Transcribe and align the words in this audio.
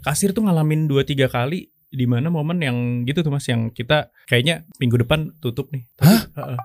kasir 0.00 0.32
tuh 0.32 0.44
ngalamin 0.44 0.88
dua 0.88 1.04
tiga 1.04 1.28
kali 1.28 1.68
di 1.90 2.06
mana 2.06 2.30
momen 2.30 2.62
yang 2.62 2.76
gitu 3.02 3.26
tuh 3.26 3.34
mas 3.34 3.44
yang 3.50 3.68
kita 3.74 4.14
kayaknya 4.30 4.62
minggu 4.78 5.02
depan 5.02 5.34
tutup 5.42 5.68
nih. 5.74 5.84
Hah? 5.98 6.22
Heeh. 6.38 6.60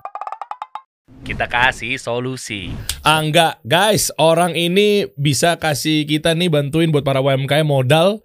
Kita 1.26 1.50
kasih 1.50 1.98
solusi. 1.98 2.70
Ah 3.02 3.18
enggak, 3.18 3.58
guys, 3.66 4.14
orang 4.14 4.54
ini 4.54 5.10
bisa 5.18 5.58
kasih 5.58 6.06
kita 6.06 6.38
nih 6.38 6.46
bantuin 6.46 6.94
buat 6.94 7.02
para 7.02 7.18
UMKM 7.18 7.66
modal 7.66 8.22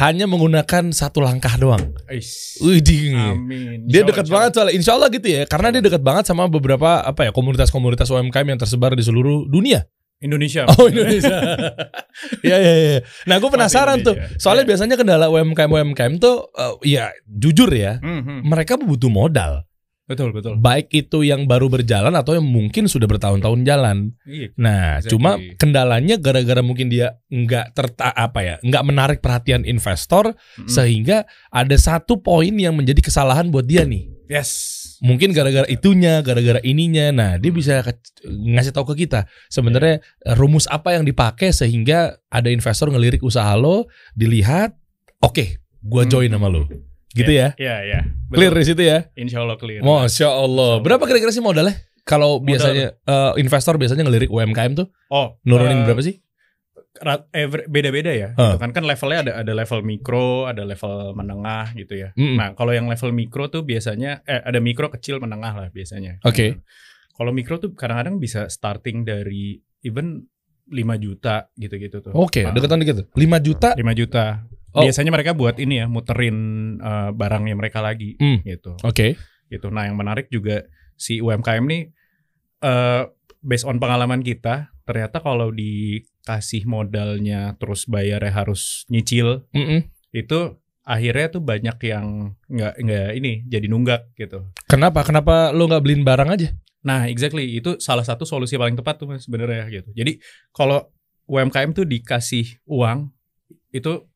hanya 0.00 0.24
menggunakan 0.24 0.94
satu 0.94 1.20
langkah 1.20 1.52
doang. 1.60 1.92
Widih. 2.64 3.36
Amin. 3.36 3.84
Dia 3.84 4.06
Insya 4.06 4.08
dekat 4.08 4.26
banget 4.32 4.50
soalnya 4.56 4.74
Insya 4.78 4.92
Allah 4.94 5.10
gitu 5.10 5.26
ya 5.26 5.42
Karena 5.50 5.74
dia 5.74 5.82
dekat 5.82 6.02
banget 6.02 6.24
sama 6.30 6.46
beberapa 6.46 7.02
apa 7.02 7.26
ya 7.26 7.30
komunitas-komunitas 7.34 8.06
UMKM 8.06 8.46
yang 8.54 8.60
tersebar 8.62 8.94
di 8.94 9.02
seluruh 9.02 9.50
dunia 9.50 9.82
Indonesia. 10.20 10.68
Oh 10.70 10.86
Indonesia 10.86 11.32
Iya 12.46 12.56
iya 12.56 12.74
iya 12.76 12.98
Nah 13.24 13.36
gue 13.36 13.48
penasaran 13.48 14.00
tuh. 14.00 14.14
Soalnya 14.36 14.62
Iya. 14.62 14.70
biasanya 14.70 14.94
kendala 14.94 15.26
UMKM-UMKM 15.28 16.12
tuh 16.16 16.52
eh, 16.52 16.74
Ya 16.86 17.08
jujur 17.26 17.68
ya 17.68 17.96
Mhm. 17.98 18.44
Mereka 18.44 18.76
butuh 18.76 19.08
modal 19.08 19.64
Betul 20.04 20.34
betul. 20.34 20.58
Baik 20.58 20.90
itu 20.90 21.22
yang 21.22 21.46
baru 21.46 21.70
berjalan 21.70 22.10
Atau 22.12 22.34
yang 22.34 22.42
mungkin 22.42 22.84
sudah 22.84 23.06
bertahun-tahun 23.06 23.62
jalan 23.62 24.12
Iya. 24.22 24.48
Nah 24.56 24.98
Exactly. 24.98 25.10
cuma 25.10 25.30
kendalanya 25.56 26.16
gara-gara 26.16 26.60
mungkin 26.60 26.90
dia 26.90 27.16
nggak 27.26 27.72
terta 27.72 28.10
apa 28.10 28.40
ya 28.40 28.54
nggak 28.60 28.84
menarik 28.84 29.18
perhatian 29.18 29.64
investor 29.64 30.36
Mhm. 30.58 30.68
sehingga 30.68 31.18
ada 31.48 31.76
satu 31.76 32.18
poin 32.18 32.52
yang 32.52 32.74
menjadi 32.74 33.00
kesalahan 33.00 33.48
buat 33.48 33.64
dia 33.64 33.88
nih 33.88 34.12
Yes. 34.28 34.79
Mungkin 35.00 35.32
gara-gara 35.32 35.66
itunya, 35.66 36.20
gara-gara 36.20 36.60
ininya. 36.60 37.10
Nah, 37.10 37.30
dia 37.36 37.50
bisa 37.50 37.80
ngasih 38.24 38.72
tahu 38.72 38.92
ke 38.94 39.04
kita 39.04 39.24
sebenarnya 39.48 40.00
eh, 40.00 40.34
rumus 40.36 40.68
apa 40.68 40.96
yang 40.96 41.04
dipakai 41.04 41.50
sehingga 41.50 42.20
ada 42.28 42.48
investor 42.48 42.88
ngelirik 42.88 43.20
usaha 43.20 43.52
lo, 43.56 43.88
dilihat, 44.12 44.76
oke, 45.20 45.58
gua 45.80 46.04
Hmm. 46.04 46.12
join 46.12 46.30
sama 46.30 46.48
lo. 46.48 46.68
Gitu 47.10 47.32
ya. 47.34 47.58
Iya 47.58 47.76
iya. 47.82 48.00
Clear 48.30 48.54
di 48.54 48.62
situ 48.62 48.82
ya. 48.86 49.10
Insya 49.18 49.42
Allah 49.42 49.58
clear. 49.58 49.82
Masya 49.82 50.30
Allah. 50.30 50.78
Berapa 50.78 51.02
kira-kira 51.04 51.34
sih 51.34 51.42
modalnya? 51.42 51.74
Kalau 52.06 52.38
biasanya 52.38 52.94
eh, 52.96 53.32
investor 53.36 53.76
biasanya 53.76 54.06
ngelirik 54.06 54.30
UMKM 54.30 54.72
tuh 54.78 54.86
Oh, 55.10 55.34
nurunin 55.42 55.82
eh, 55.82 55.84
berapa 55.84 56.00
sih? 56.00 56.22
Every- 57.32 57.64
beda-beda 57.66 58.12
ya. 58.12 58.28
Huh. 58.36 58.54
Gitu 58.54 58.60
kan 58.60 58.70
kan 58.70 58.84
levelnya 58.84 59.18
ada 59.24 59.32
ada 59.40 59.52
level 59.52 59.80
mikro, 59.80 60.44
ada 60.46 60.62
level 60.62 61.16
menengah 61.16 61.72
gitu 61.74 61.96
ya. 61.96 62.12
Mm-mm. 62.14 62.36
Nah, 62.36 62.52
kalau 62.52 62.70
yang 62.70 62.86
level 62.86 63.10
mikro 63.10 63.48
tuh 63.48 63.64
biasanya 63.64 64.20
eh 64.24 64.40
ada 64.40 64.60
mikro, 64.60 64.92
kecil, 64.92 65.16
menengah 65.18 65.52
lah 65.56 65.68
biasanya. 65.68 66.20
Oke. 66.22 66.60
Kalau 67.10 67.32
mikro 67.32 67.56
tuh 67.56 67.72
kadang-kadang 67.72 68.16
bisa 68.16 68.48
starting 68.48 69.04
dari 69.04 69.56
even 69.80 70.24
5 70.70 70.96
juta 70.96 71.50
gitu-gitu 71.52 72.00
tuh. 72.00 72.12
Oke, 72.14 72.46
Ah, 72.46 72.54
deketan 72.54 72.78
dikit. 72.78 73.10
5 73.12 73.36
juta. 73.40 73.74
5 73.74 73.92
juta. 73.92 74.46
Oh. 74.70 74.86
Biasanya 74.86 75.10
mereka 75.10 75.34
buat 75.34 75.58
ini 75.58 75.82
ya, 75.82 75.86
muterin 75.90 76.36
eh, 76.78 77.10
barangnya 77.10 77.58
mereka 77.58 77.82
lagi 77.82 78.14
Hmm. 78.16 78.38
gitu. 78.44 78.76
Oke. 78.84 79.18
gitu. 79.50 79.66
Nah, 79.66 79.90
yang 79.90 79.98
menarik 79.98 80.30
juga 80.30 80.62
si 80.94 81.18
UMKM 81.18 81.64
nih 81.66 81.82
eh 82.60 83.02
based 83.40 83.64
on 83.64 83.80
pengalaman 83.80 84.20
kita, 84.20 84.72
ternyata 84.84 85.20
kalau 85.20 85.52
dikasih 85.52 86.68
modalnya 86.68 87.56
terus 87.56 87.88
bayarnya 87.88 88.32
harus 88.32 88.84
nyicil, 88.92 89.48
Mm-mm. 89.52 89.88
itu 90.12 90.60
akhirnya 90.84 91.26
tuh 91.30 91.42
banyak 91.44 91.76
yang 91.86 92.34
nggak 92.48 92.74
nggak 92.80 93.08
ini 93.16 93.32
jadi 93.48 93.66
nunggak 93.68 94.16
gitu. 94.16 94.48
Kenapa? 94.68 95.04
Kenapa 95.04 95.52
lo 95.52 95.68
nggak 95.68 95.82
beliin 95.84 96.04
barang 96.04 96.30
aja? 96.30 96.48
Nah, 96.80 97.06
exactly 97.12 97.60
itu 97.60 97.76
salah 97.76 98.04
satu 98.04 98.24
solusi 98.24 98.56
paling 98.56 98.76
tepat 98.76 98.96
tuh 99.00 99.08
mas 99.12 99.28
sebenarnya 99.28 99.68
gitu. 99.68 99.92
Jadi 99.92 100.16
kalau 100.52 100.88
UMKM 101.28 101.76
tuh 101.76 101.84
dikasih 101.84 102.58
uang 102.66 103.12
itu 103.70 104.10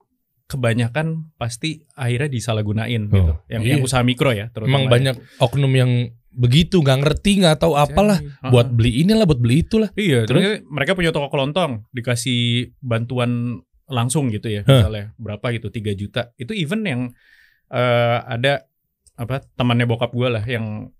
kebanyakan 0.44 1.32
pasti 1.40 1.84
akhirnya 1.96 2.28
disalahgunain 2.28 3.08
gitu. 3.08 3.32
Oh, 3.32 3.40
Yang, 3.48 3.62
iya. 3.64 3.72
yang 3.76 3.80
usaha 3.84 4.02
mikro 4.04 4.32
ya, 4.32 4.52
terutama. 4.52 4.76
Emang 4.76 4.84
ya. 4.86 4.90
banyak 4.90 5.16
oknum 5.40 5.72
yang 5.72 5.90
begitu 6.34 6.82
nggak 6.82 6.98
ngerti 7.00 7.30
nggak 7.40 7.62
tahu 7.62 7.78
apalah 7.78 8.18
Heeh. 8.18 8.50
buat 8.50 8.68
beli 8.74 9.06
inilah 9.06 9.24
buat 9.24 9.40
beli 9.40 9.62
itulah. 9.62 9.90
Iya, 9.94 10.26
Terus? 10.26 10.66
mereka 10.66 10.98
punya 10.98 11.14
toko 11.14 11.30
kelontong, 11.30 11.86
dikasih 11.94 12.74
bantuan 12.82 13.62
langsung 13.86 14.28
gitu 14.34 14.50
ya, 14.50 14.66
misalnya 14.66 15.14
berapa 15.16 15.46
gitu 15.54 15.70
3 15.70 15.94
juta. 15.94 16.34
Itu 16.36 16.52
even 16.52 16.82
yang 16.84 17.00
eh, 17.70 18.18
ada 18.20 18.66
apa 19.14 19.46
temannya 19.54 19.86
bokap 19.86 20.10
gue 20.10 20.28
lah 20.28 20.42
yang 20.42 20.90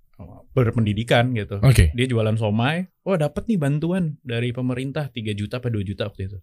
berpendidikan 0.55 1.35
gitu. 1.35 1.59
Oke. 1.59 1.91
Dia 1.93 2.07
jualan 2.07 2.39
somai, 2.39 2.87
oh 3.03 3.19
dapat 3.19 3.51
nih 3.51 3.59
bantuan 3.59 4.23
dari 4.23 4.55
pemerintah 4.55 5.11
3 5.11 5.35
juta 5.35 5.59
apa 5.59 5.69
2 5.69 5.83
juta 5.83 6.07
waktu 6.07 6.31
itu. 6.31 6.39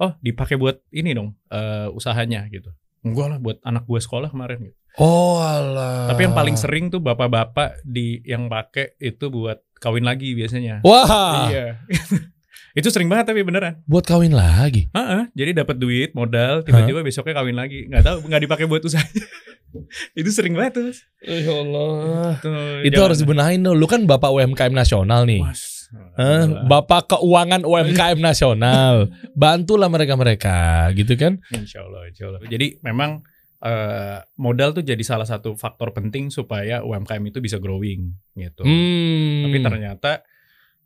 Oh, 0.00 0.16
dipakai 0.24 0.56
buat 0.56 0.80
ini 0.96 1.12
dong 1.12 1.36
eh, 1.52 1.92
usahanya 1.92 2.48
gitu. 2.48 2.72
Enggak 3.00 3.26
lah 3.26 3.38
buat 3.38 3.58
anak 3.62 3.84
gue 3.84 3.96
sekolah 3.96 4.28
kemarin 4.28 4.58
gitu. 4.60 4.76
Oh 4.96 5.38
alah. 5.38 6.10
Tapi 6.10 6.20
yang 6.22 6.34
paling 6.34 6.54
sering 6.54 6.88
tuh 6.88 6.98
bapak-bapak 6.98 7.80
di 7.82 8.20
yang 8.22 8.46
pakai 8.46 8.98
itu 8.98 9.28
buat 9.28 9.62
kawin 9.76 10.02
lagi 10.02 10.34
biasanya. 10.34 10.82
Wah, 10.82 11.48
Iya. 11.48 11.78
itu 12.78 12.86
sering 12.86 13.06
banget 13.06 13.30
tapi 13.30 13.40
beneran. 13.40 13.80
buat 13.82 14.02
kawin 14.02 14.30
lagi. 14.30 14.90
Heeh, 14.90 15.22
jadi 15.32 15.62
dapat 15.62 15.74
duit 15.76 16.10
modal 16.12 16.60
tiba-tiba 16.60 17.00
besoknya 17.00 17.34
kawin 17.34 17.54
lagi. 17.54 17.86
nggak 17.86 18.02
tahu 18.02 18.16
nggak 18.26 18.42
dipakai 18.44 18.66
buat 18.66 18.82
usaha. 18.82 19.02
itu 20.18 20.30
sering 20.30 20.58
banget 20.58 20.72
tuh. 20.76 20.90
Ya 21.22 21.50
Allah. 21.50 22.34
Itu 22.82 22.90
jangan- 22.92 23.06
harus 23.06 23.18
dibenahin 23.18 23.62
dong. 23.62 23.78
Lu 23.78 23.86
kan 23.86 24.04
bapak 24.04 24.28
UMKM 24.28 24.74
nasional 24.74 25.22
nih. 25.24 25.40
Mas. 25.40 25.79
Hah? 25.90 26.64
Bapak 26.64 27.10
keuangan 27.10 27.62
UMKM 27.62 28.18
nasional. 28.18 29.10
Bantulah 29.34 29.90
mereka-mereka 29.90 30.86
gitu 30.94 31.14
kan. 31.14 31.42
Insya 31.50 31.82
Allah, 31.82 32.06
insya 32.06 32.30
Allah. 32.30 32.40
Jadi 32.46 32.78
memang 32.80 33.26
eh, 33.60 34.18
modal 34.36 34.72
tuh 34.72 34.80
jadi 34.80 35.00
salah 35.02 35.26
satu 35.26 35.52
faktor 35.52 35.92
penting 35.92 36.30
supaya 36.30 36.80
UMKM 36.80 37.20
itu 37.26 37.38
bisa 37.38 37.58
growing 37.58 38.14
gitu. 38.32 38.62
Hmm. 38.64 39.44
Tapi 39.44 39.58
ternyata 39.60 40.10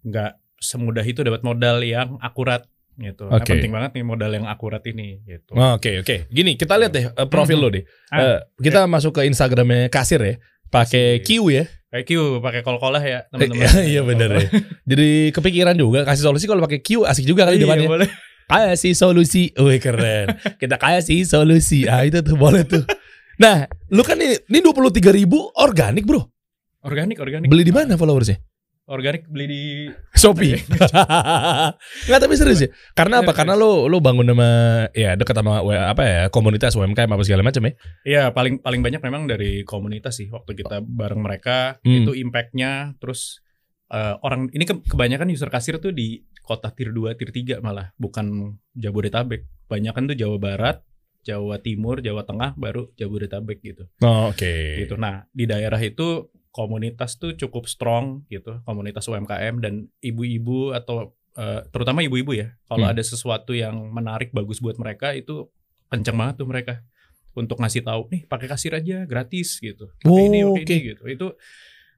nggak 0.03 0.33
semudah 0.59 1.05
itu 1.05 1.21
dapat 1.21 1.45
modal 1.45 1.85
yang 1.85 2.17
akurat 2.19 2.65
gitu. 2.95 3.27
Nah, 3.27 3.43
Oke. 3.43 3.59
penting 3.59 3.75
banget 3.75 3.91
nih 3.95 4.05
modal 4.07 4.31
yang 4.31 4.47
akurat 4.47 4.81
ini 4.87 5.21
gitu. 5.23 5.53
Oke 5.55 6.01
oke. 6.01 6.31
Gini 6.31 6.55
kita 6.55 6.79
lihat 6.79 6.93
deh 6.95 7.05
eh, 7.11 7.29
profil 7.29 7.59
Mhm. 7.59 7.63
lo 7.63 7.69
deh. 7.71 7.85
Ah, 8.09 8.19
Eh, 8.23 8.39
kita 8.63 8.87
masuk 8.87 9.19
ke 9.19 9.27
Instagramnya 9.27 9.91
kasir 9.91 10.23
ya. 10.23 10.35
Pakai. 10.71 11.23
Q 11.23 11.51
ya. 11.51 11.65
Kayak 11.95 12.11
Q 12.11 12.43
pakai 12.43 12.67
kol-kolah 12.67 12.99
ya 12.99 13.23
teman-teman. 13.31 13.71
Iya 13.95 14.03
bener 14.03 14.31
ya. 14.35 14.47
Jadi 14.83 15.31
kepikiran 15.31 15.79
juga 15.79 16.03
kasih 16.03 16.27
solusi 16.27 16.51
kalau 16.51 16.67
pakai 16.67 16.83
Q 16.83 17.07
asik 17.07 17.23
juga 17.23 17.47
kali 17.47 17.63
Iya, 17.63 17.71
depannya. 17.71 17.87
boleh. 17.87 18.09
Kasih 18.51 18.99
solusi. 18.99 19.55
Wih 19.55 19.79
keren. 19.79 20.35
Kita 20.59 20.75
kasih 20.75 21.23
solusi. 21.23 21.87
Ah 21.87 22.03
itu 22.03 22.19
tuh 22.19 22.35
boleh 22.35 22.67
tuh. 22.67 22.83
Nah, 23.39 23.71
lu 23.95 24.03
kan 24.03 24.19
ini, 24.19 24.35
ini 24.51 24.59
23 24.59 25.15
ribu 25.15 25.39
organik 25.55 26.03
bro. 26.03 26.19
Organik, 26.83 27.23
organik. 27.23 27.47
Beli 27.47 27.63
di 27.63 27.71
mana 27.71 27.95
followersnya? 27.95 28.43
Organik 28.85 29.25
beli 29.27 29.47
di 29.49 29.63
Shopee. 30.13 30.61
Enggak 30.61 32.21
tapi 32.25 32.35
serius 32.37 32.61
ya. 32.61 32.71
Karena 32.93 33.25
apa? 33.25 33.33
Serius. 33.33 33.39
Karena 33.41 33.55
lu 33.57 33.89
lu 33.89 33.97
bangun 33.99 34.29
sama 34.29 34.51
ya 34.93 35.17
dekat 35.17 35.33
sama 35.35 35.65
apa 35.65 36.03
ya 36.05 36.21
komunitas 36.29 36.77
UMKM 36.77 37.09
apa 37.09 37.23
segala 37.25 37.41
macam 37.41 37.65
ya. 37.65 37.73
Iya 38.05 38.25
paling 38.31 38.61
paling 38.61 38.85
banyak 38.85 39.01
memang 39.01 39.25
dari 39.25 39.65
komunitas 39.65 40.21
sih 40.21 40.29
waktu 40.29 40.53
kita 40.55 40.85
bareng 40.85 41.17
mereka 41.19 41.81
Hmm. 41.81 42.05
itu 42.05 42.13
impactnya 42.13 42.93
terus 42.99 43.41
eh, 43.89 44.15
orang 44.21 44.49
ini 44.51 44.65
ke- 44.65 44.85
kebanyakan 44.85 45.29
user 45.29 45.49
kasir 45.49 45.81
tuh 45.81 45.91
di 45.91 46.21
kota 46.45 46.69
tier 46.69 46.93
2, 46.93 47.17
tier 47.17 47.33
3 47.57 47.65
malah 47.65 47.89
bukan 47.95 48.53
Jabodetabek. 48.75 49.65
Kebanyakan 49.65 50.13
tuh 50.13 50.17
Jawa 50.19 50.37
Barat, 50.37 50.77
Jawa 51.23 51.57
Timur, 51.57 52.05
Jawa 52.05 52.21
Tengah 52.23 52.53
baru 52.55 52.93
Jabodetabek 52.95 53.65
gitu. 53.65 53.89
Oh, 54.01 54.29
Oke. 54.29 54.77
Gitu. 54.79 55.01
Nah, 55.01 55.25
di 55.27 55.49
daerah 55.49 55.81
itu 55.81 56.29
komunitas 56.55 57.19
tuh 57.19 57.35
cukup 57.35 57.67
strong 57.67 58.23
gitu, 58.31 58.63
komunitas 58.63 59.11
UMKM 59.11 59.59
dan 59.59 59.91
ibu-ibu 59.99 60.71
atau 60.71 61.13
eh, 61.35 61.67
terutama 61.75 61.99
ibu-ibu 62.07 62.31
ya. 62.31 62.55
Kalau 62.71 62.87
Hmm. 62.87 62.95
ada 62.95 63.03
sesuatu 63.03 63.51
yang 63.51 63.75
menarik 63.91 64.31
bagus 64.31 64.63
buat 64.63 64.79
mereka 64.79 65.11
itu 65.19 65.51
kenceng 65.91 66.15
banget 66.15 66.39
tuh 66.39 66.47
mereka 66.47 66.75
untuk 67.35 67.59
ngasih 67.59 67.83
tahu 67.83 68.07
nih 68.15 68.23
pakai 68.31 68.47
kasir 68.47 68.71
aja 68.71 69.03
gratis 69.03 69.59
gitu. 69.59 69.91
Oh, 70.07 70.15
ini, 70.15 70.47
oke. 70.47 70.63
ini 70.63 70.95
gitu. 70.95 71.03
Itu 71.11 71.27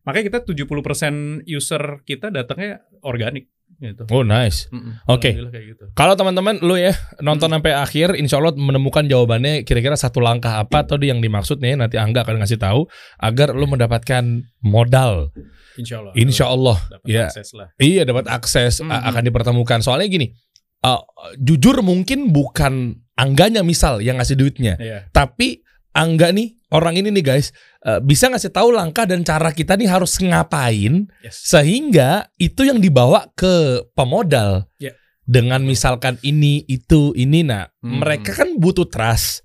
makanya 0.08 0.24
kita 0.32 0.38
70% 0.48 1.44
user 1.44 2.00
kita 2.08 2.32
datangnya 2.32 2.80
organik 3.04 3.52
gitu. 3.76 4.02
Oh 4.08 4.22
nice. 4.22 4.72
Mm-mm. 4.72 5.04
Oke. 5.06 5.36
Alhamdulillah 5.36 5.52
kayak 5.52 5.66
gitu. 5.72 5.84
Kalau 5.92 6.14
teman-teman 6.16 6.56
lu 6.60 6.74
ya 6.74 6.96
nonton 7.20 7.52
Hmm. 7.52 7.60
sampai 7.60 7.72
akhir, 7.72 8.16
insya 8.16 8.40
Allah 8.40 8.56
menemukan 8.56 9.04
jawabannya 9.04 9.62
kira-kira 9.62 9.92
satu 9.94 10.18
langkah 10.18 10.56
apa 10.56 10.82
atau 10.82 10.96
yang 10.96 11.20
dimaksud 11.20 11.60
nih 11.60 11.76
nanti 11.76 12.00
Angga 12.00 12.24
akan 12.24 12.40
ngasih 12.40 12.56
tahu 12.56 12.88
agar 13.18 13.52
lu 13.52 13.68
mendapatkan 13.68 14.24
modal. 14.64 15.28
Insya 15.76 16.00
Allah. 16.00 16.12
Insya 16.16 16.44
Allah. 16.48 16.76
dapat 16.88 17.06
Ya. 17.06 17.26
akses 17.28 17.52
lah. 17.52 17.68
Iya 17.76 18.02
dapat 18.04 18.24
akses 18.26 18.80
Mhm. 18.80 18.88
a- 18.88 19.04
akan 19.12 19.22
dipertemukan. 19.28 19.78
Soalnya 19.84 20.08
gini, 20.08 20.32
uh, 20.80 21.00
jujur 21.36 21.84
mungkin 21.84 22.32
bukan 22.32 22.96
Angganya 23.16 23.64
misal 23.64 24.04
yang 24.04 24.20
ngasih 24.20 24.36
duitnya, 24.36 24.76
Iya. 24.76 25.08
tapi 25.08 25.64
Angga 25.96 26.28
nih 26.28 26.52
orang 26.68 26.92
ini 26.94 27.08
nih 27.08 27.24
guys 27.24 27.56
uh, 27.82 27.96
bisa 27.98 28.28
ngasih 28.28 28.52
tahu 28.52 28.68
langkah 28.68 29.08
dan 29.08 29.24
cara 29.24 29.48
kita 29.50 29.74
nih 29.74 29.88
harus 29.88 30.20
ngapain 30.20 31.08
Yes. 31.24 31.40
sehingga 31.42 32.28
itu 32.36 32.62
yang 32.62 32.76
dibawa 32.78 33.32
ke 33.32 33.80
pemodal 33.92 34.68
Ya. 34.76 34.92
dengan 35.22 35.64
misalkan 35.64 36.20
ini 36.20 36.62
itu 36.66 37.16
ini 37.16 37.40
nah 37.40 37.72
Hmm. 37.80 38.04
mereka 38.04 38.36
kan 38.36 38.54
butuh 38.54 38.84
trust 38.84 39.42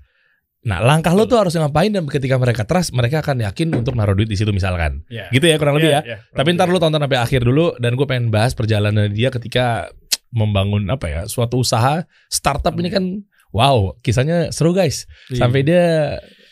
Nah, 0.61 0.77
langkah 0.77 1.09
lo 1.09 1.25
tuh 1.25 1.41
harus 1.41 1.57
ngapain 1.57 1.89
dan 1.89 2.05
ketika 2.05 2.37
mereka 2.37 2.61
trust, 2.61 2.93
mereka 2.93 3.25
akan 3.25 3.41
yakin 3.41 3.73
untuk 3.73 3.97
naruh 3.97 4.13
duit 4.13 4.29
di 4.29 4.37
situ 4.37 4.53
misalkan. 4.53 5.01
Ya. 5.09 5.25
Gitu 5.33 5.49
ya 5.49 5.57
kurang 5.57 5.81
lebih 5.81 5.89
ya. 5.89 6.05
Iya, 6.05 6.05
iya, 6.05 6.17
Tapi 6.29 6.53
ntar 6.53 6.69
lu 6.69 6.77
tonton 6.77 7.01
sampai 7.01 7.17
akhir 7.17 7.41
dulu 7.41 7.73
dan 7.81 7.97
gue 7.97 8.05
pengen 8.05 8.29
bahas 8.29 8.53
perjalanan 8.53 9.09
dia 9.09 9.33
ketika 9.33 9.89
membangun 10.29 10.85
apa 10.87 11.09
ya 11.09 11.21
suatu 11.25 11.57
usaha 11.57 12.05
startup 12.29 12.77
ini 12.77 12.93
kan 12.93 13.03
wow 13.49 13.97
kisahnya 13.99 14.53
seru 14.53 14.69
guys 14.71 15.09
Iya. 15.27 15.41
sampai 15.41 15.65
dia 15.65 15.85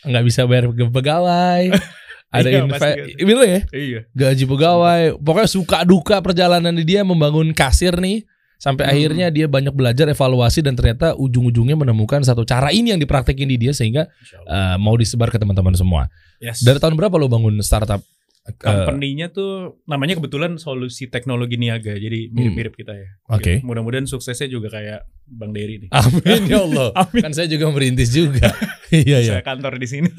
nggak 0.02 0.24
bisa 0.24 0.44
bayar 0.44 0.68
pegawai 0.70 1.64
ada 2.30 2.46
Iya, 2.46 2.62
inve 2.62 2.78
pasti. 2.78 3.10
gitu 3.18 3.42
ya 3.42 3.60
Iya. 3.68 4.00
gaji 4.10 4.44
pegawai 4.46 5.02
pokoknya 5.18 5.50
suka 5.50 5.82
duka 5.82 6.16
perjalanan 6.18 6.72
dia 6.78 7.02
membangun 7.02 7.50
kasir 7.50 7.98
nih 7.98 8.22
sampai 8.56 8.84
Hmm. 8.84 8.92
akhirnya 8.92 9.26
dia 9.28 9.46
banyak 9.46 9.72
belajar 9.72 10.04
evaluasi 10.06 10.60
dan 10.60 10.76
ternyata 10.76 11.16
ujung-ujungnya 11.16 11.74
menemukan 11.74 12.20
satu 12.20 12.44
cara 12.44 12.68
ini 12.68 12.92
yang 12.92 13.00
dipraktekin 13.00 13.48
di 13.48 13.56
dia 13.56 13.72
sehingga 13.72 14.04
eh, 14.46 14.76
mau 14.76 14.94
disebar 14.94 15.28
ke 15.28 15.36
teman-teman 15.36 15.72
semua 15.72 16.06
Yes. 16.38 16.60
dari 16.60 16.76
tahun 16.76 16.94
berapa 16.94 17.16
lo 17.16 17.26
bangun 17.26 17.60
startup 17.60 18.00
company-nya 18.48 19.30
tuh 19.30 19.78
namanya 19.84 20.16
kebetulan 20.16 20.56
solusi 20.56 21.06
teknologi 21.06 21.60
niaga 21.60 21.92
jadi 21.92 22.32
mirip-mirip 22.32 22.74
kita 22.74 22.96
ya. 22.96 23.08
Hmm. 23.28 23.36
Oke. 23.36 23.60
Gitu. 23.60 23.66
Mudah-mudahan 23.68 24.08
suksesnya 24.08 24.48
juga 24.48 24.72
kayak 24.72 25.04
Bang 25.28 25.52
Dery 25.52 25.86
nih. 25.86 25.90
amin 25.92 26.40
ya 26.48 26.58
Allah 26.66 26.88
Amin. 26.96 27.20
kan 27.22 27.32
saya 27.36 27.46
juga 27.46 27.70
merintis 27.70 28.10
juga 28.10 28.50
iya 28.90 29.22
iya 29.22 29.32
Saya 29.38 29.44
kantor 29.44 29.78
di 29.78 29.86
sini. 29.86 30.10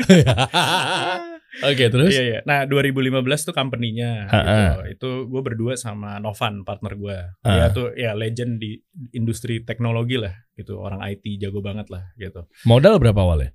Oke 1.67 1.91
terus? 1.91 2.15
Iya 2.15 2.23
iya. 2.23 2.39
Nah 2.47 2.63
2015 2.63 3.51
tuh 3.51 3.53
company-nya 3.53 4.31
gitu. 4.31 4.79
Itu 4.87 5.09
gue 5.27 5.41
berdua 5.43 5.75
sama 5.75 6.15
Novan 6.23 6.63
partner 6.63 6.95
gue. 6.95 7.17
Dia 7.43 7.67
tuh 7.75 7.91
ya 7.99 8.15
legend 8.15 8.55
di 8.61 8.79
industri 9.11 9.59
teknologi 9.59 10.15
lah 10.15 10.31
gitu. 10.55 10.79
Orang 10.79 11.03
IT 11.03 11.25
jago 11.43 11.59
banget 11.59 11.91
lah 11.91 12.07
gitu. 12.15 12.47
Modal 12.63 13.03
berapa 13.03 13.19
awalnya? 13.19 13.51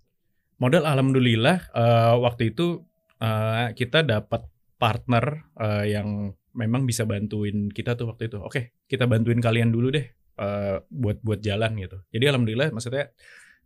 Modal 0.61 0.85
alhamdulillah 0.85 1.73
eh, 1.73 2.15
waktu 2.21 2.53
itu 2.53 2.85
eh, 3.17 3.73
kita 3.73 4.05
dapat 4.05 4.45
partner 4.77 5.25
eh, 5.57 5.85
yang 5.93 6.33
memang 6.57 6.89
bisa 6.89 7.05
bantuin 7.05 7.69
kita 7.69 7.93
tuh 7.95 8.13
waktu 8.13 8.29
itu. 8.29 8.39
Oke, 8.41 8.73
kita 8.89 9.05
bantuin 9.05 9.41
kalian 9.41 9.69
dulu 9.69 9.93
deh 9.93 10.07
eh, 10.37 10.77
buat 10.89 11.21
buat 11.21 11.41
jalan 11.41 11.77
gitu. 11.77 12.01
Jadi 12.13 12.25
alhamdulillah 12.29 12.69
maksudnya 12.73 13.13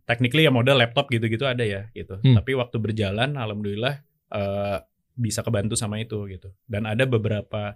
technically 0.03 0.43
ya 0.43 0.51
modal 0.51 0.75
laptop 0.75 1.07
gitu-gitu 1.07 1.45
ada 1.45 1.63
ya 1.63 1.87
gitu. 1.91 2.19
Hmm. 2.19 2.35
Tapi 2.35 2.51
waktu 2.55 2.77
berjalan 2.79 3.35
alhamdulillah 3.35 3.95
eh, 4.31 4.77
bisa 5.15 5.43
kebantu 5.43 5.75
sama 5.75 5.99
itu 5.99 6.27
gitu. 6.27 6.51
Dan 6.67 6.87
ada 6.87 7.03
beberapa 7.07 7.75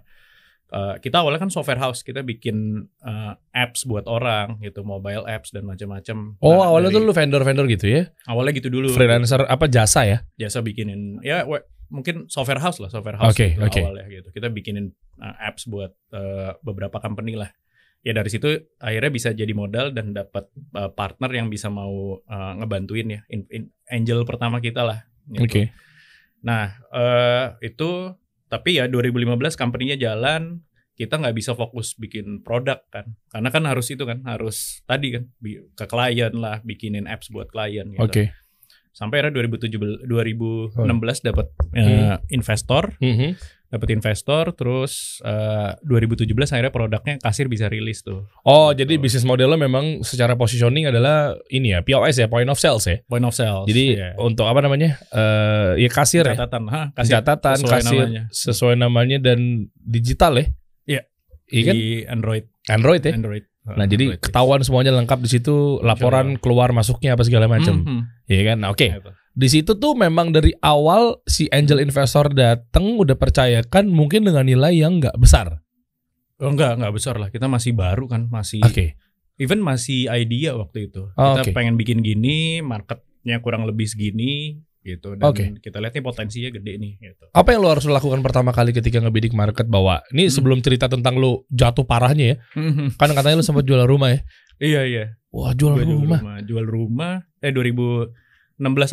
eh, 0.68 0.94
kita 1.00 1.20
awalnya 1.24 1.44
kan 1.44 1.52
software 1.52 1.80
house, 1.80 2.00
kita 2.00 2.20
bikin 2.20 2.84
eh, 3.00 3.32
apps 3.52 3.84
buat 3.88 4.04
orang 4.04 4.60
gitu, 4.60 4.84
mobile 4.84 5.24
apps 5.24 5.52
dan 5.52 5.64
macam-macam. 5.64 6.36
Oh 6.40 6.60
Nah, 6.60 6.72
awalnya 6.72 6.92
dari- 6.92 7.00
tuh 7.00 7.08
lu 7.08 7.14
vendor-vendor 7.16 7.66
gitu 7.68 7.86
ya? 7.88 8.02
awalnya 8.26 8.52
gitu 8.52 8.68
dulu. 8.68 8.92
Freelancer 8.92 9.44
apa 9.44 9.64
jasa 9.68 10.04
ya? 10.04 10.18
jasa 10.36 10.60
bikinin 10.60 11.20
ya 11.24 11.44
mungkin 11.88 12.26
software 12.26 12.60
house 12.60 12.78
lah 12.82 12.90
software 12.90 13.18
house 13.18 13.34
Oke, 13.34 13.54
gitu 13.54 13.62
oke. 13.62 13.80
awalnya 13.82 14.06
gitu 14.10 14.28
kita 14.34 14.48
bikinin 14.50 14.90
uh, 15.22 15.34
apps 15.38 15.66
buat 15.70 15.94
uh, 16.12 16.58
beberapa 16.62 16.98
company 16.98 17.38
lah 17.38 17.50
ya 18.06 18.14
dari 18.14 18.30
situ 18.30 18.46
akhirnya 18.78 19.10
bisa 19.10 19.28
jadi 19.34 19.50
modal 19.50 19.90
dan 19.90 20.14
dapat 20.14 20.46
uh, 20.78 20.90
partner 20.94 21.30
yang 21.34 21.50
bisa 21.50 21.66
mau 21.66 22.22
uh, 22.22 22.52
ngebantuin 22.62 23.18
ya 23.18 23.20
In- 23.30 23.50
in- 23.50 23.70
angel 23.90 24.22
pertama 24.22 24.62
kita 24.62 24.86
lah 24.86 25.02
gitu. 25.26 25.42
Oke. 25.42 25.62
nah 26.42 26.78
uh, 26.94 27.58
itu 27.58 28.14
tapi 28.46 28.78
ya 28.78 28.86
2015 28.86 29.58
company-nya 29.58 29.98
jalan 29.98 30.62
kita 30.96 31.20
nggak 31.20 31.36
bisa 31.36 31.52
fokus 31.52 31.92
bikin 31.98 32.40
produk 32.40 32.80
kan 32.88 33.12
karena 33.28 33.48
kan 33.52 33.62
harus 33.68 33.90
itu 33.92 34.06
kan 34.08 34.24
harus 34.24 34.80
tadi 34.88 35.18
kan 35.18 35.28
ke 35.76 35.84
klien 35.84 36.32
lah 36.32 36.64
bikinin 36.64 37.04
apps 37.04 37.28
buat 37.28 37.52
klien 37.52 37.90
gitu 37.92 38.00
Oke. 38.00 38.24
Sampai 38.96 39.20
era 39.20 39.28
2017 39.28 40.08
2016 40.08 40.72
Oh. 40.72 41.24
dapat 41.26 41.46
Hmm. 41.70 41.84
eh, 41.84 42.16
investor 42.30 42.96
Mhm. 42.96 43.36
dapat 43.66 43.88
investor 43.92 44.44
terus 44.52 45.20
eh, 45.20 45.76
2017 45.82 46.24
akhirnya 46.48 46.70
produknya 46.70 47.14
kasir 47.18 47.44
bisa 47.44 47.66
rilis 47.66 48.00
tuh 48.00 48.24
Oh 48.42 48.70
Gitu. 48.70 48.80
jadi 48.80 48.96
bisnis 48.96 49.22
modelnya 49.22 49.58
memang 49.58 50.00
secara 50.00 50.32
positioning 50.32 50.86
adalah 50.86 51.36
ini 51.48 51.70
ya 51.70 51.82
POS 51.82 52.16
ya 52.16 52.26
point 52.26 52.46
of 52.46 52.56
sales 52.56 52.86
ya. 52.86 53.04
point 53.04 53.20
of 53.22 53.34
sales 53.34 53.66
Jadi 53.66 53.84
Iya. 53.94 54.16
untuk 54.16 54.46
apa 54.46 54.60
namanya? 54.60 54.96
Eh 55.10 55.76
ya 55.78 55.90
kasir 55.90 56.24
ya. 56.24 56.32
catatan 56.34 56.64
ha, 56.66 56.82
kasir 56.94 57.12
Catatan 57.16 57.56
sesuai 57.58 57.72
kasir 57.76 57.98
namanya. 58.00 58.22
sesuai 58.30 58.74
namanya 58.76 59.18
dan 59.18 59.38
digital 59.76 60.32
ya. 60.34 60.46
Iya. 60.88 61.02
Iya 61.46 61.62
kan? 61.62 61.74
di 61.74 61.84
Android 62.06 62.44
Android 62.66 63.02
ya. 63.02 63.12
Android 63.12 63.44
Nah 63.68 63.84
jadi 63.84 64.14
Android. 64.14 64.22
ketahuan 64.22 64.60
semuanya 64.62 64.94
lengkap 64.94 65.18
di 65.18 65.28
situ 65.28 65.54
laporan 65.80 66.38
keluar 66.38 66.70
masuknya 66.70 67.12
apa 67.12 67.22
segala 67.22 67.46
macam. 67.46 67.82
Mhm. 67.82 68.00
Iya 68.26 68.42
kan? 68.44 68.56
Nah, 68.62 68.70
Oke. 68.70 68.94
Gitu. 68.94 69.10
Di 69.36 69.48
situ 69.50 69.72
tuh 69.74 69.92
memang 69.92 70.30
dari 70.30 70.54
awal 70.58 71.20
si 71.24 71.44
angel 71.50 71.76
investor 71.78 72.30
datang 72.30 72.96
udah 72.96 73.12
percayakan 73.14 73.84
mungkin 73.86 74.24
dengan 74.24 74.44
nilai 74.44 74.72
yang 74.72 74.96
nggak 74.96 75.16
besar. 75.16 75.60
oh 76.36 76.48
enggak 76.48 76.76
enggak 76.76 76.92
besar 76.92 77.16
lah 77.16 77.28
kita 77.28 77.44
masih 77.44 77.72
baru 77.72 78.04
kan 78.06 78.28
masih 78.28 78.60
Oke. 78.60 78.92
even 79.36 79.56
masih 79.56 80.04
idea 80.06 80.52
waktu 80.52 80.88
itu 80.88 81.08
Oh, 81.12 81.32
kita 81.32 81.48
oke. 81.48 81.52
pengen 81.52 81.76
bikin 81.76 82.00
gini 82.00 82.60
marketnya 82.60 83.40
kurang 83.40 83.64
lebih 83.64 83.88
segini 83.88 84.60
gitu 84.88 85.14
dan 85.14 85.24
Oke. 85.24 85.58
kita 85.58 85.76
lihat 85.76 85.92
nih 85.92 86.00
potensinya 86.00 86.50
gede 86.50 86.72
nih 86.76 86.92
gitu 87.02 87.24
Apa 87.30 87.48
yang 87.50 87.60
lo 87.60 87.68
harus 87.68 87.84
lakukan 87.84 88.20
pertama 88.20 88.50
kali 88.50 88.70
ketika 88.70 88.98
ngebidik 88.98 89.32
market 89.32 89.66
bahwa 89.66 90.00
ini 90.08 90.24
Hmm. 90.24 90.32
sebelum 90.32 90.58
cerita 90.60 90.86
tentang 90.86 91.14
lo 91.14 91.42
jatuh 91.48 91.82
parahnya 91.82 92.26
ya. 92.28 92.36
Kan 92.94 93.10
katanya 93.10 93.36
lo 93.36 93.44
sempat 93.44 93.62
jual 93.62 93.82
rumah 93.82 94.10
ya. 94.10 94.20
iya 94.58 94.82
iya 94.82 95.04
Wah 95.28 95.52
jual 95.52 95.74
Gua 95.74 95.82
jual 95.82 95.98
rumah. 95.98 96.18
rumah 96.18 96.36
jual 96.40 96.64
rumah 96.64 97.12
eh 97.38 97.50
2016 97.50 98.08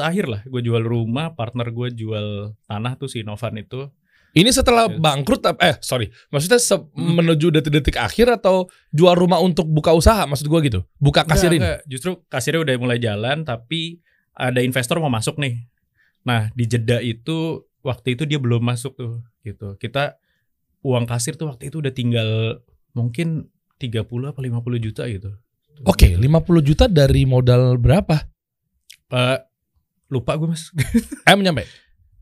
akhir 0.01 0.25
lah 0.27 0.41
gue 0.43 0.61
jual 0.61 0.81
rumah 0.81 1.31
partner 1.31 1.69
gue 1.69 1.87
jual 1.93 2.27
tanah 2.63 2.93
tuh 2.93 3.07
si 3.07 3.21
Novan 3.21 3.55
itu 3.57 3.87
Ini 4.33 4.49
setelah 4.49 4.89
bangkrut 4.89 5.45
eh 5.55 5.77
sorry 5.79 6.09
maksudnya 6.27 6.57
se- 6.57 6.73
Hmm. 6.75 7.15
menuju 7.15 7.47
detik-detik 7.49 7.95
akhir 7.95 8.27
atau 8.33 8.65
jual 8.89 9.13
rumah 9.13 9.37
untuk 9.37 9.63
buka 9.67 9.93
usaha 9.93 10.25
maksud 10.25 10.45
gua 10.47 10.57
gitu 10.59 10.81
buka 10.97 11.21
kasir 11.23 11.47
Enggak, 11.47 11.53
ini. 11.53 11.61
enggak. 11.63 11.79
justru 11.85 12.09
kasirnya 12.27 12.59
udah 12.59 12.73
mulai 12.75 12.97
jalan 12.97 13.37
tapi 13.43 14.01
ada 14.33 14.59
investor 14.59 14.97
mau 14.97 15.07
masuk 15.07 15.37
nih 15.37 15.61
nah 16.23 16.47
di 16.51 16.63
jeda 16.63 16.99
itu 16.99 17.61
waktu 17.81 18.15
itu 18.15 18.23
dia 18.23 18.39
belum 18.39 18.63
masuk 18.63 18.95
tuh 18.95 19.19
gitu. 19.43 19.75
Kita 19.75 20.15
uang 20.81 21.03
kasir 21.03 21.35
tuh 21.35 21.47
waktu 21.47 21.67
itu 21.67 21.83
udah 21.83 21.91
tinggal 21.91 22.59
mungkin 22.91 23.47
30 23.77 24.03
apa 24.03 24.39
50 24.39 24.63
juta 24.79 25.03
gitu. 25.07 25.31
Oke 25.83 26.15
50 26.15 26.23
juta 26.63 26.85
dari 26.87 27.25
modal 27.25 27.75
berapa? 27.75 28.23
Eh, 29.09 29.37
lupa 30.07 30.37
gue 30.37 30.47
mas. 30.47 30.71
Eh 31.27 31.35
nyampe 31.35 31.65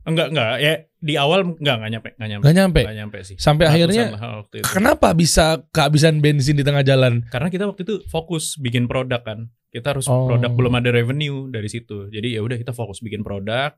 enggak 0.02 0.34
enggak. 0.34 0.50
Ya 0.58 0.74
di 0.98 1.14
awal 1.14 1.46
enggak 1.62 1.76
enggak 1.78 1.92
nyampe 1.94 2.10
enggak 2.18 2.30
nyampe. 2.30 2.42
Nggak 2.42 2.56
nyampe? 2.58 2.82
Enggak 2.82 2.98
nyampe 2.98 3.18
sih. 3.22 3.36
Sampai 3.38 3.70
Ratusan 3.70 3.76
akhirnya 3.78 4.04
lah 4.18 4.22
waktu 4.42 4.56
itu. 4.62 4.68
kenapa 4.74 5.08
bisa 5.14 5.46
kehabisan 5.70 6.26
bensin 6.26 6.58
di 6.58 6.66
tengah 6.66 6.82
jalan? 6.82 7.22
karena 7.30 7.54
kita 7.54 7.70
waktu 7.70 7.86
itu 7.86 7.96
fokus 8.10 8.58
bikin 8.58 8.90
produk 8.90 9.22
kan. 9.22 9.40
Kita 9.70 9.94
harus 9.94 10.10
Oh. 10.10 10.26
produk 10.28 10.50
belum 10.52 10.74
ada 10.74 10.90
revenue 10.90 11.48
dari 11.48 11.70
situ. 11.70 12.10
Jadi 12.10 12.34
ya 12.34 12.42
udah 12.42 12.58
kita 12.58 12.74
fokus 12.74 12.98
bikin 13.00 13.22
produk 13.22 13.78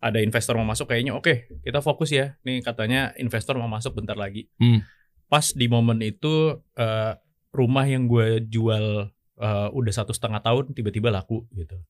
ada 0.00 0.18
investor 0.20 0.54
mau 0.60 0.68
masuk 0.68 0.92
kayaknya 0.92 1.16
oke 1.16 1.48
kita 1.64 1.80
fokus 1.80 2.12
ya 2.12 2.36
nih 2.44 2.60
katanya 2.60 3.16
investor 3.16 3.56
mau 3.56 3.68
masuk 3.70 3.96
bentar 3.96 4.14
lagi 4.14 4.48
Hmm. 4.60 4.84
pas 5.26 5.44
di 5.56 5.66
momen 5.66 6.00
itu 6.04 6.60
eh, 6.76 7.12
rumah 7.56 7.86
yang 7.88 8.06
gue 8.06 8.44
jual 8.46 9.08
eh, 9.40 9.68
udah 9.72 9.92
satu 9.92 10.12
setengah 10.12 10.44
tahun 10.44 10.76
tiba-tiba 10.76 11.08
laku 11.08 11.48
gitu 11.56 11.80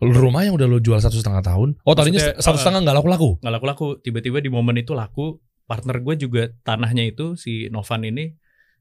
Rumah 0.00 0.48
yang 0.48 0.56
udah 0.56 0.64
lo 0.64 0.80
jual 0.80 0.96
satu 0.96 1.20
setengah 1.20 1.44
tahun. 1.44 1.76
Oh 1.84 1.92
tadinya 1.92 2.32
satu 2.40 2.56
uh, 2.56 2.60
setengah 2.64 2.80
nggak 2.88 2.96
laku-laku. 3.04 3.36
nggak 3.44 3.52
laku-laku 3.52 3.86
tiba-tiba 4.00 4.40
di 4.40 4.48
momen 4.48 4.80
itu 4.80 4.96
laku 4.96 5.36
partner 5.68 6.00
gue 6.00 6.16
juga 6.16 6.42
tanahnya 6.64 7.04
itu 7.04 7.36
si 7.36 7.68
Novan 7.68 8.08
ini 8.08 8.32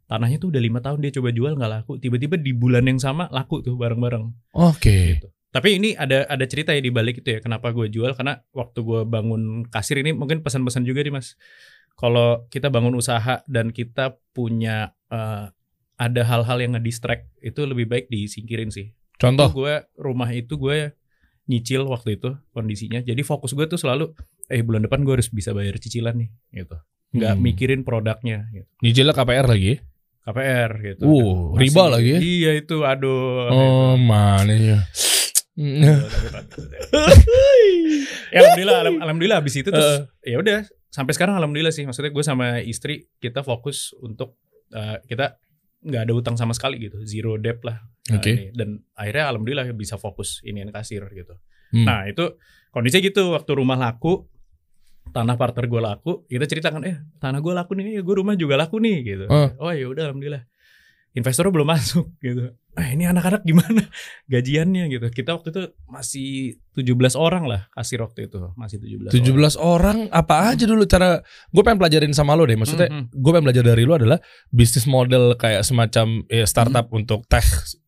tanahnya 0.07 0.39
tuh 0.39 0.49
udah 0.55 0.63
lima 0.63 0.79
tahun 0.79 1.03
dia 1.03 1.11
coba 1.13 1.29
jual 1.35 1.53
nggak 1.59 1.71
laku 1.75 1.99
tiba-tiba 1.99 2.39
di 2.39 2.55
bulan 2.55 2.87
yang 2.87 3.03
sama 3.03 3.27
laku 3.35 3.59
tuh 3.59 3.75
bareng-bareng 3.75 4.31
Oke. 4.55 5.19
gitu. 5.19 5.27
Tapi 5.49 5.81
ini 5.81 5.97
ada 5.97 6.29
ada 6.29 6.45
cerita 6.45 6.71
ya 6.71 6.81
di 6.81 6.93
balik 6.93 7.25
itu 7.25 7.29
ya. 7.33 7.39
Kenapa 7.41 7.73
gue 7.73 7.89
jual? 7.89 8.13
Karena 8.13 8.37
waktu 8.53 8.79
gue 8.79 9.01
bangun 9.03 9.65
kasir 9.65 9.97
ini 9.97 10.13
mungkin 10.13 10.45
pesan-pesan 10.45 10.85
juga 10.85 11.01
nih 11.01 11.13
mas. 11.13 11.33
Kalau 11.97 12.45
kita 12.47 12.69
bangun 12.69 12.93
usaha 12.93 13.41
dan 13.49 13.73
kita 13.73 14.15
punya 14.31 14.93
eh, 15.09 15.49
ada 15.99 16.21
hal-hal 16.23 16.57
yang 16.59 16.77
ngedistract 16.77 17.27
itu 17.41 17.65
lebih 17.65 17.89
baik 17.89 18.05
disingkirin 18.07 18.69
sih. 18.69 18.93
Contoh. 19.17 19.49
Gue 19.51 19.83
rumah 19.97 20.29
itu 20.29 20.55
gue 20.55 20.93
nyicil 21.45 21.83
waktu 21.89 22.21
itu 22.21 22.37
kondisinya. 22.53 23.01
Jadi 23.01 23.19
fokus 23.25 23.51
gue 23.51 23.65
tuh 23.65 23.75
selalu 23.75 24.13
eh 24.47 24.61
bulan 24.61 24.85
depan 24.85 25.01
gue 25.01 25.17
harus 25.17 25.27
bisa 25.27 25.49
bayar 25.51 25.81
cicilan 25.81 26.13
nih 26.13 26.29
gitu. 26.55 26.77
Nggak 27.09 27.33
Hmm. 27.35 27.41
mikirin 27.41 27.81
produknya 27.81 28.45
gitu. 28.53 28.69
Nyicilnya 28.85 29.17
KPR 29.17 29.49
lagi. 29.49 29.81
KPR 30.23 30.71
gitu. 30.85 31.03
Uh, 31.09 31.57
riba 31.57 31.89
lagi 31.89 32.09
ya? 32.15 32.19
Iya 32.21 32.51
itu 32.61 32.85
aduh. 32.85 33.49
Oh 33.49 33.93
mana 33.97 34.53
ya. 34.53 34.79
ya 38.29 38.37
alhamdulillah 38.39 38.77
alham- 38.81 39.01
alhamdulillah 39.01 39.37
habis 39.37 39.55
itu 39.55 39.69
terus 39.69 40.07
Eh. 40.21 40.31
ya 40.31 40.37
udah 40.37 40.57
sampai 40.87 41.11
sekarang 41.11 41.35
alhamdulillah 41.35 41.69
sih 41.69 41.83
maksudnya 41.83 42.09
gue 42.09 42.23
sama 42.23 42.61
istri 42.61 42.93
kita 43.17 43.41
fokus 43.41 43.91
untuk 43.97 44.39
uh, 44.71 44.97
kita 45.03 45.37
nggak 45.81 46.01
ada 46.01 46.13
utang 46.13 46.35
sama 46.35 46.51
sekali 46.51 46.79
gitu 46.81 46.99
zero 47.03 47.35
debt 47.35 47.61
lah 47.61 47.79
Nah, 48.09 48.17
ini. 48.17 48.49
dan 48.51 48.69
akhirnya 48.95 49.29
alhamdulillah 49.29 49.69
bisa 49.71 49.93
fokus 49.95 50.41
ini 50.41 50.59
yang 50.59 50.71
kasir 50.71 51.05
gitu 51.11 51.37
Hmm. 51.69 51.85
Nah 51.85 52.01
itu 52.03 52.33
kondisinya 52.71 53.05
gitu 53.05 53.29
waktu 53.29 53.51
rumah 53.53 53.77
laku 53.77 54.25
tanah 55.07 55.37
partner 55.37 55.65
gue 55.65 55.77
laku 55.79 56.11
kita 56.25 56.45
ceritakan 56.45 56.81
eh 56.81 56.97
tanah 57.15 57.37
gue 57.39 57.53
laku 57.53 57.71
nih 57.73 58.01
gue 58.01 58.15
rumah 58.15 58.33
juga 58.33 58.57
laku 58.57 58.81
nih 58.81 58.97
gitu 59.03 59.25
Oh. 59.25 59.53
oh 59.59 59.69
ya 59.69 59.85
udah 59.85 60.09
alhamdulillah 60.09 60.49
investor 61.11 61.49
belum 61.49 61.67
masuk 61.67 62.05
gitu. 62.25 62.53
Ah 62.73 62.89
ini 62.89 63.03
anak-anak 63.03 63.43
gimana 63.43 63.81
gajiannya? 64.31 64.87
Gitu. 64.87 65.07
Kita 65.11 65.35
waktu 65.35 65.49
itu 65.49 65.61
masih 65.85 66.29
17 66.73 66.95
orang 67.15 67.43
lah 67.43 67.67
kasir 67.69 67.99
waktu 67.99 68.27
itu. 68.27 68.39
Masih 68.55 68.77
17 68.77 69.11
17 69.11 69.57
orang. 69.57 70.07
apa 70.09 70.49
aja 70.49 70.63
dulu 70.63 70.85
cara 70.85 71.19
gue 71.49 71.61
pengen 71.61 71.77
pelajarin 71.77 72.13
sama 72.13 72.33
lo 72.33 72.43
deh. 72.43 72.55
Maksudnya 72.55 72.87
Mhm. 72.87 73.03
gue 73.11 73.31
pengen 73.31 73.45
belajar 73.45 73.63
dari 73.63 73.83
lo 73.83 73.93
adalah 73.93 74.19
bisnis 74.47 74.85
model 74.85 75.35
kayak 75.35 75.61
semacam 75.61 76.23
eh, 76.27 76.45
startup 76.45 76.87
Hmm. 76.87 76.97
untuk 76.97 77.25
tech 77.25 77.43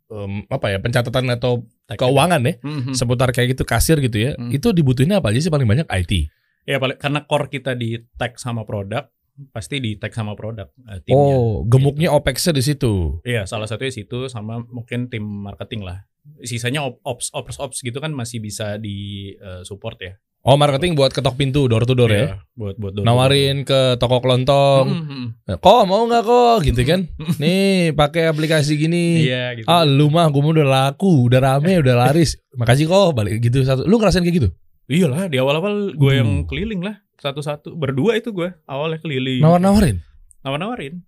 em, 0.08 0.44
apa 0.46 0.68
ya 0.68 0.78
pencatatan 0.78 1.24
atau 1.32 1.64
orang. 1.88 1.96
keuangan 1.98 2.42
ya. 2.42 2.54
Mhm. 2.60 2.92
seputar 2.92 3.32
kayak 3.32 3.56
gitu 3.56 3.64
kasir 3.64 3.96
gitu 3.98 4.18
ya. 4.20 4.32
Hmm. 4.36 4.50
itu 4.50 4.72
dibutuhinnya 4.72 5.18
apa 5.18 5.32
aja 5.32 5.40
sih 5.40 5.48
paling 5.48 5.64
banyak? 5.66 5.88
IT 5.88 6.28
ya 6.62 6.78
paling 6.78 6.94
karena 6.96 7.24
core 7.24 7.50
kita 7.50 7.74
di 7.74 7.96
tag 8.16 8.36
sama 8.36 8.62
produk 8.62 9.08
pasti 9.50 9.82
di 9.82 9.98
tag 9.98 10.14
sama 10.14 10.38
produk 10.38 10.70
eh, 10.86 11.00
timnya. 11.02 11.36
Oh 11.36 11.64
gemuknya 11.66 12.10
OPEX-nya 12.14 12.54
di 12.54 12.64
situ? 12.64 13.24
Iya, 13.26 13.48
salah 13.50 13.66
satunya 13.66 13.90
situ 13.94 14.30
sama 14.30 14.62
mungkin 14.70 15.10
tim 15.10 15.24
marketing 15.24 15.82
lah. 15.82 16.06
Sisanya 16.46 16.86
op- 16.86 17.02
ops 17.02 17.34
ops 17.34 17.58
ops 17.58 17.78
gitu 17.82 17.98
kan 17.98 18.14
masih 18.14 18.38
bisa 18.38 18.78
di 18.78 19.32
eh, 19.36 19.64
support 19.66 19.98
ya. 20.02 20.16
oh 20.42 20.58
marketing 20.58 20.98
buat 20.98 21.14
ketok 21.14 21.38
pintu 21.38 21.70
door 21.70 21.86
to 21.86 21.94
door 21.94 22.10
ya? 22.10 22.18
Iya, 22.18 22.36
buat 22.58 22.76
buat 22.82 22.98
door 22.98 23.06
to 23.06 23.06
door. 23.06 23.14
nawarin 23.14 23.62
ke 23.62 23.98
toko 24.02 24.18
kelontong. 24.26 24.86
Hmm, 24.90 25.06
hmm, 25.06 25.28
hmm. 25.46 25.58
kok 25.62 25.84
mau 25.86 26.02
nggak 26.10 26.24
kok? 26.26 26.58
Gitu 26.66 26.82
kan? 26.82 27.00
Nih 27.42 27.94
pakai 27.94 28.26
aplikasi 28.26 28.74
gini. 28.74 29.30
Iya 29.30 29.54
gitu. 29.62 29.70
ah 29.70 29.86
lu 29.86 30.10
mah 30.10 30.34
gue 30.34 30.42
udah 30.42 30.66
laku 30.66 31.30
udah 31.30 31.38
rame 31.46 31.78
udah 31.78 31.94
laris. 31.94 32.42
Makasih 32.58 32.90
kok 32.90 33.14
balik 33.14 33.38
gitu. 33.38 33.62
Satu 33.62 33.86
lu 33.86 34.02
ngerasain 34.02 34.26
kayak 34.26 34.38
gitu? 34.42 34.50
Iyalah, 34.92 35.30
di 35.32 35.38
awal-awal 35.40 35.94
gue 35.94 36.14
yang 36.20 36.44
keliling 36.50 36.84
lah 36.84 37.00
satu-satu. 37.22 37.72
Berdua 37.74 38.18
itu 38.18 38.34
gue 38.34 38.50
awalnya 38.66 38.98
keliling. 38.98 39.40
nawar 39.40 39.62
nawarin 39.62 40.02
Nawar-nawarin. 40.42 41.06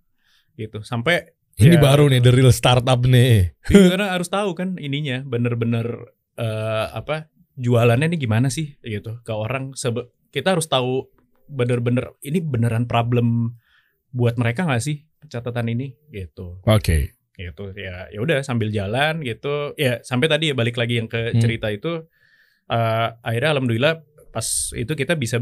Gitu. 0.54 0.78
Sampai 0.80 1.34
ini 1.54 1.74
Ya. 1.74 1.82
baru 1.82 2.06
nih 2.06 2.18
the 2.18 2.30
real 2.30 2.50
startup 2.50 2.98
nih 3.00 3.54
Iya, 3.66 3.84
karena 3.90 4.06
harus 4.10 4.26
tahu 4.26 4.54
kan 4.54 4.74
ininya 4.74 5.22
bener-bener 5.22 5.86
eh, 6.34 6.86
apa 6.90 7.30
jualannya 7.54 8.10
nih 8.10 8.20
gimana 8.20 8.50
sih 8.50 8.74
gitu 8.80 9.22
ke 9.22 9.30
orang 9.30 9.70
sebe 9.74 10.10
kita 10.30 10.50
harus 10.50 10.66
tahu 10.66 11.06
bener-bener 11.46 12.10
ini 12.20 12.42
beneran 12.42 12.86
problem 12.86 13.54
buat 14.10 14.34
mereka 14.34 14.66
nggak 14.66 14.82
sih 14.82 15.06
catatan 15.24 15.70
ini 15.70 15.94
gitu 16.10 16.58
oke 16.60 16.98
gitu 17.34 17.64
ya 17.74 18.10
ya 18.10 18.18
udah 18.18 18.42
sambil 18.42 18.70
jalan 18.70 19.22
gitu 19.22 19.74
ya 19.74 20.02
sampai 20.02 20.26
tadi 20.26 20.50
ya 20.50 20.54
balik 20.54 20.74
lagi 20.74 20.98
yang 20.98 21.06
ke 21.06 21.30
Hmm. 21.30 21.38
cerita 21.38 21.70
itu 21.70 22.02
eh 22.66 23.08
akhirnya 23.14 23.54
alhamdulillah 23.54 24.02
pas 24.30 24.46
itu 24.74 24.90
kita 24.92 25.14
bisa 25.14 25.38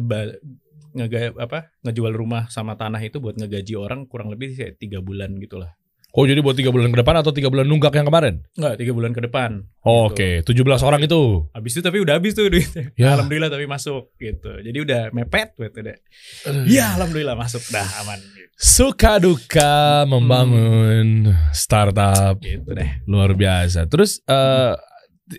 ba- 0.93 1.09
ngega 1.09 1.19
apa 1.41 1.73
ngejual 1.81 2.13
rumah 2.13 2.47
sama 2.47 2.77
tanah 2.77 3.01
itu 3.01 3.17
buat 3.17 3.35
ngegaji 3.35 3.75
orang 3.75 4.05
kurang 4.05 4.29
lebih 4.29 4.53
kayak 4.53 4.77
tiga 4.77 5.01
bulan 5.01 5.41
gitulah 5.41 5.73
Oh 6.13 6.29
jadi 6.29 6.45
buat 6.45 6.53
tiga 6.53 6.69
bulan 6.69 6.93
ke 6.93 7.01
depan 7.01 7.25
atau 7.25 7.33
tiga 7.33 7.49
bulan 7.49 7.65
nunggak 7.65 7.97
yang 7.97 8.05
kemarin? 8.05 8.45
Enggak, 8.53 8.77
tiga 8.77 8.93
bulan 8.93 9.17
ke 9.17 9.25
depan. 9.25 9.65
Oh, 9.81 10.13
Gitu. 10.13 10.45
Oke, 10.45 10.61
17 10.61 10.85
orang 10.85 11.01
itu. 11.01 11.49
Habis 11.57 11.73
itu 11.73 11.81
tapi 11.81 12.05
udah 12.05 12.21
habis 12.21 12.37
tuh 12.37 12.53
duitnya. 12.53 12.93
Ya. 13.01 13.17
Alhamdulillah 13.17 13.49
tapi 13.49 13.65
masuk 13.65 14.13
gitu. 14.21 14.53
Jadi 14.61 14.77
udah 14.77 15.09
mepet 15.09 15.57
gitu 15.57 15.81
deh. 15.81 15.97
Hmm. 16.45 16.69
Ya 16.69 16.93
alhamdulillah 17.01 17.33
masuk 17.33 17.65
dah 17.73 17.89
aman 18.05 18.21
gitu, 18.29 18.45
Suka 18.61 19.17
duka 19.17 20.05
membangun 20.05 21.33
startup 21.57 22.37
gitu 22.41 22.77
deh. 22.77 22.93
luar 23.09 23.33
biasa. 23.33 23.89
Terus 23.89 24.21
eh 24.23 24.77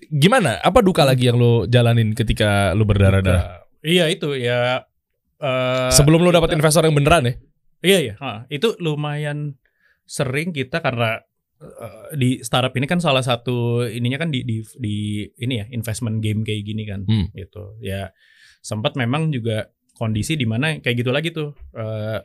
gimana? 0.10 0.58
Apa 0.58 0.82
duka 0.82 1.06
lagi 1.06 1.30
yang 1.30 1.38
lo 1.38 1.70
jalanin 1.70 2.18
ketika 2.18 2.74
lo 2.74 2.82
berdarah-darah? 2.82 3.62
Iya 3.86 4.10
itu 4.10 4.34
ya 4.34 4.90
eh, 5.44 5.92
Sebelum 5.92 6.24
lo 6.24 6.32
dapat 6.32 6.56
investor 6.56 6.88
yang 6.88 6.96
beneran 6.96 7.28
ya? 7.28 7.34
Iya 7.84 7.98
iya, 8.00 8.14
Ha, 8.16 8.48
itu 8.48 8.80
lumayan 8.80 9.60
sering 10.08 10.56
kita 10.56 10.80
karena 10.80 11.20
eh, 11.60 12.06
di 12.16 12.30
startup 12.40 12.72
ini 12.74 12.88
kan 12.88 13.04
salah 13.04 13.20
satu 13.22 13.84
ininya 13.84 14.24
kan 14.24 14.32
di 14.32 14.44
di 14.44 14.64
di 14.80 14.96
ini 15.38 15.60
ya 15.60 15.66
investment 15.70 16.24
game 16.24 16.48
kayak 16.48 16.64
gini 16.64 16.84
kan 16.88 17.04
Hmm. 17.04 17.28
gitu. 17.36 17.76
Ya 17.84 18.16
sempat 18.64 18.96
memang 18.96 19.30
juga 19.30 19.68
kondisi 19.94 20.34
di 20.34 20.48
mana 20.48 20.80
kayak 20.80 20.96
gitu 20.98 21.12
lagi 21.12 21.30
tuh. 21.30 21.52
eh, 21.76 22.24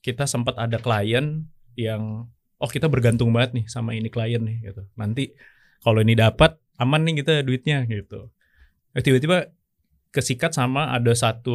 kita 0.00 0.24
sempat 0.24 0.56
ada 0.56 0.80
klien 0.80 1.44
yang 1.76 2.24
oh 2.56 2.70
kita 2.70 2.88
bergantung 2.88 3.34
banget 3.34 3.50
nih 3.52 3.64
sama 3.66 3.92
ini 3.92 4.08
klien 4.08 4.40
nih 4.40 4.70
gitu. 4.70 4.86
Nanti 4.94 5.34
kalau 5.82 6.00
ini 6.00 6.14
dapat 6.14 6.56
aman 6.78 7.02
nih 7.04 7.20
kita 7.20 7.42
duitnya 7.42 7.84
gitu. 7.84 8.30
Eh, 8.94 9.02
tiba-tiba 9.02 9.50
kesikat 10.10 10.54
sama 10.54 10.90
ada 10.90 11.14
satu 11.14 11.54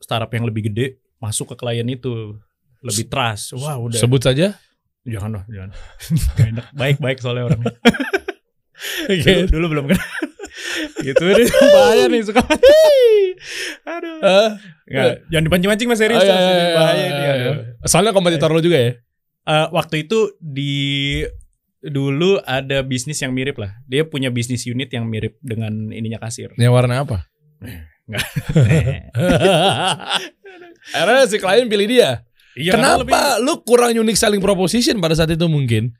startup 0.00 0.32
yang 0.32 0.48
lebih 0.48 0.72
gede 0.72 1.00
masuk 1.20 1.52
ke 1.52 1.56
klien 1.60 1.86
itu 1.88 2.36
lebih 2.80 3.06
trust. 3.12 3.56
Wah 3.60 3.76
udah 3.76 4.00
Sebut 4.00 4.24
saja. 4.24 4.56
jangan 5.04 5.40
lah 5.40 5.44
jangan. 5.48 5.70
Enak. 6.40 6.66
Baik-baik 6.76 7.18
soalnya 7.20 7.48
orangnya. 7.48 7.72
dulu, 9.08 9.40
dulu 9.48 9.66
belum 9.76 9.84
kenal. 9.92 10.08
gitu 11.06 11.24
deh 11.24 11.48
bahaya 11.76 12.04
nih 12.08 12.20
suka. 12.24 12.42
Aduh. 13.88 14.18
Eh, 14.20 14.48
Nggak, 14.90 15.14
jangan 15.32 15.44
dipancing-pancing 15.48 15.88
mas 15.88 16.00
serius. 16.00 16.20
oh, 16.20 16.26
iya, 16.26 16.36
iya, 16.36 16.52
iya, 16.52 16.68
bahaya 16.76 16.96
iya, 17.00 17.08
nih. 17.08 17.20
iya. 17.20 17.32
aduh. 17.32 17.56
Soalnya 17.88 18.12
kompetitor 18.12 18.50
lo 18.52 18.60
juga 18.60 18.76
ya? 18.80 18.92
Eh, 19.48 19.66
waktu 19.72 20.04
itu 20.08 20.36
di 20.40 20.74
dulu 21.80 22.36
ada 22.44 22.84
bisnis 22.84 23.20
yang 23.24 23.32
mirip 23.32 23.56
lah. 23.56 23.72
Dia 23.88 24.04
punya 24.04 24.28
bisnis 24.28 24.68
unit 24.68 24.92
yang 24.92 25.08
mirip 25.08 25.40
dengan 25.40 25.92
ininya 25.92 26.20
kasir. 26.20 26.52
Yang 26.60 26.72
warna 26.76 27.04
apa? 27.04 27.24
Akhirnya 30.90 31.24
si 31.28 31.36
klien 31.38 31.68
pilih 31.70 31.86
dia. 31.86 32.24
Iya, 32.58 32.74
karena 32.74 32.98
lebih- 32.98 33.14
Kenapa 33.14 33.38
lu 33.38 33.62
kurang 33.62 33.94
unique 33.94 34.18
selling 34.18 34.42
proposition 34.42 34.98
pada 34.98 35.14
saat 35.14 35.30
itu 35.30 35.46
mungkin? 35.46 35.94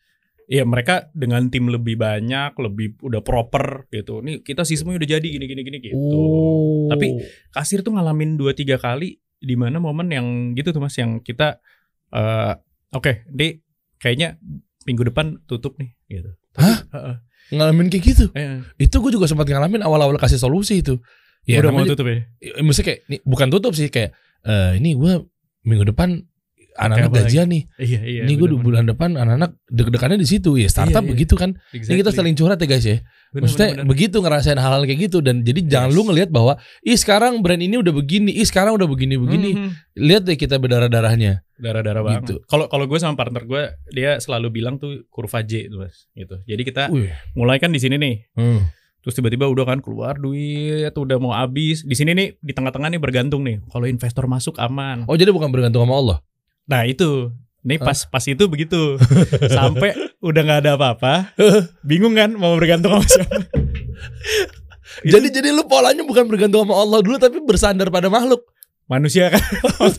Iya 0.50 0.66
mereka 0.66 1.06
dengan 1.14 1.46
tim 1.46 1.70
lebih 1.70 1.94
banyak, 1.94 2.58
lebih 2.58 2.98
udah 3.06 3.22
proper 3.22 3.86
gitu. 3.86 4.18
Nih 4.18 4.42
kita 4.42 4.66
sistemnya 4.66 4.98
udah 4.98 5.10
jadi 5.14 5.22
gini 5.22 5.46
gini 5.46 5.62
gini 5.62 5.78
gitu. 5.78 5.94
Oh. 6.02 6.90
Tapi 6.90 7.22
kasir 7.54 7.86
tuh 7.86 7.94
ngalamin 7.94 8.34
dua 8.34 8.50
tiga 8.50 8.74
kali 8.74 9.14
di 9.38 9.54
mana 9.54 9.78
momen 9.78 10.10
yang 10.10 10.26
gitu 10.58 10.74
tuh 10.74 10.82
mas 10.82 10.98
yang 10.98 11.22
kita 11.22 11.62
eh 12.10 12.58
oke, 12.90 13.30
di 13.30 13.62
kayaknya 14.02 14.42
minggu 14.90 15.06
depan 15.06 15.38
tutup 15.46 15.78
nih 15.78 15.94
gitu. 16.10 16.34
Hah? 16.58 16.78
Heeh. 16.98 17.16
ngalamin 17.50 17.86
kayak 17.86 18.04
gitu. 18.10 18.24
Eh, 18.34 18.58
Itu 18.74 18.98
gue 19.02 19.10
juga 19.10 19.26
sempat 19.26 19.46
ngalamin 19.46 19.82
awal-awal 19.82 20.18
kasih 20.18 20.38
solusi 20.38 20.82
itu. 20.82 20.98
Ya 21.44 21.60
udah 21.60 21.72
mau 21.72 21.84
tutup 21.84 22.06
ya. 22.06 22.24
ya, 22.38 22.60
maksudnya 22.60 22.86
kayak 22.88 23.00
nih, 23.08 23.20
bukan 23.24 23.48
tutup 23.48 23.72
sih 23.74 23.88
kayak 23.88 24.12
eh 24.42 24.76
ini 24.76 24.94
gue 24.94 25.12
minggu 25.62 25.84
depan 25.88 26.24
anak-anak 26.70 27.12
gajian 27.12 27.50
nih. 27.50 27.62
Iya 27.76 28.00
iya. 28.00 28.20
ini 28.24 28.32
gue 28.34 28.48
bulan 28.56 28.86
depan 28.86 29.12
anak-anak 29.12 29.58
deg-degannya 29.68 30.16
di 30.16 30.24
situ 30.24 30.56
ya 30.56 30.64
startup 30.64 31.02
Iya, 31.02 31.08
iya. 31.08 31.12
begitu 31.12 31.34
kan. 31.34 31.50
bener. 31.52 31.76
Ini 31.76 31.94
kita 31.98 32.08
Exactly. 32.08 32.16
saling 32.16 32.34
curhat 32.38 32.56
ya 32.56 32.66
guys 32.66 32.86
ya. 32.86 32.96
Bener, 33.30 33.42
Maksudnya 33.44 33.66
bener, 33.66 33.76
bener. 33.76 33.90
begitu 33.90 34.16
ngerasain 34.18 34.56
hal-hal 34.56 34.82
kayak 34.82 35.00
gitu 35.04 35.18
dan 35.20 35.42
jadi 35.42 35.60
jangan 35.62 35.90
Yes. 35.90 35.96
lu 35.96 36.02
ngelihat 36.08 36.30
bahwa 36.30 36.52
ih 36.80 36.96
sekarang 36.96 37.42
brand 37.42 37.60
ini 37.60 37.76
udah 37.76 37.92
begini, 37.92 38.30
ih 38.32 38.46
sekarang 38.46 38.72
udah 38.74 38.88
begini-begini. 38.88 39.50
Mhm. 39.54 39.70
Lihat 39.98 40.22
deh 40.24 40.36
kita 40.36 40.56
berdarah-darahnya. 40.56 41.42
darah-darah 41.60 42.00
banget. 42.00 42.22
Gitu. 42.24 42.34
Kalau 42.48 42.64
kalau 42.66 42.88
gue 42.88 42.96
sama 42.96 43.12
partner 43.14 43.44
gue 43.44 43.62
dia 43.92 44.16
selalu 44.16 44.48
bilang 44.50 44.80
tuh 44.80 45.04
kurva 45.12 45.44
J 45.44 45.68
tuh 45.68 45.84
mas 45.84 46.08
gitu. 46.10 46.40
Jadi 46.42 46.62
kita 46.64 46.88
Wih. 46.88 47.12
mulai 47.36 47.60
kan 47.60 47.68
di 47.68 47.76
sini 47.76 48.00
nih. 48.00 48.14
Hmm. 48.32 48.64
Terus 49.00 49.14
tiba-tiba 49.16 49.48
udah 49.48 49.64
kan 49.64 49.80
keluar 49.80 50.20
duit, 50.20 50.92
udah 50.92 51.16
mau 51.16 51.32
habis. 51.32 51.80
Di 51.84 51.96
sini 51.96 52.12
nih 52.12 52.28
di 52.36 52.52
tengah-tengah 52.52 52.92
nih 52.92 53.00
bergantung 53.00 53.40
nih. 53.44 53.64
Kalau 53.72 53.88
investor 53.88 54.28
masuk 54.28 54.60
aman. 54.60 55.08
Oh 55.08 55.16
jadi 55.16 55.32
bukan 55.32 55.48
bergantung 55.48 55.88
sama 55.88 55.96
Allah. 55.96 56.18
Nah 56.68 56.84
itu, 56.84 57.32
nih 57.64 57.80
pas 57.80 57.96
pas 58.06 58.24
itu 58.28 58.44
begitu, 58.46 59.00
sampai 59.56 59.96
udah 60.20 60.40
nggak 60.44 60.60
ada 60.68 60.72
apa-apa, 60.76 61.32
bingung 61.80 62.14
kan 62.14 62.36
mau 62.36 62.54
bergantung 62.54 63.00
sama 63.00 63.06
siapa? 63.08 63.36
Jadi 65.06 65.30
jadi 65.30 65.54
lu 65.54 65.64
polanya 65.70 66.02
bukan 66.02 66.26
bergantung 66.26 66.66
sama 66.66 66.74
Allah 66.74 66.98
dulu 66.98 67.16
tapi 67.16 67.38
bersandar 67.46 67.94
pada 67.94 68.10
makhluk. 68.10 68.42
Manusia 68.90 69.30
kan, 69.30 69.38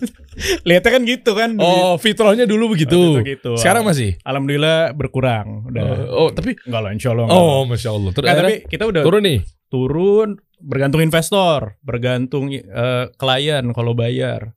lihatnya 0.68 0.92
kan 0.92 1.04
gitu 1.08 1.32
kan. 1.32 1.56
Oh, 1.56 1.96
fitrahnya 1.96 2.44
dulu 2.44 2.76
begitu. 2.76 3.24
Itu 3.24 3.24
gitu. 3.24 3.52
Sekarang 3.56 3.88
masih. 3.88 4.20
alhamdulillah 4.28 4.92
berkurang. 4.92 5.72
Udah. 5.72 6.12
Oh, 6.12 6.28
oh, 6.28 6.30
tapi 6.36 6.60
Enggak 6.68 6.82
lah, 6.84 6.92
insya 6.92 7.16
Allah. 7.16 7.32
enggak. 7.32 7.40
oh 7.40 7.64
masya 7.64 7.90
Allah. 7.96 8.12
Terus 8.12 8.28
akhirnya 8.28 8.52
tapi 8.52 8.68
kita 8.68 8.84
udah 8.92 9.02
turun 9.08 9.24
nih. 9.24 9.40
turun, 9.72 10.30
bergantung 10.60 11.00
investor, 11.00 11.80
bergantung 11.80 12.52
eh, 12.52 13.06
klien 13.16 13.64
kalau 13.72 13.96
bayar. 13.96 14.52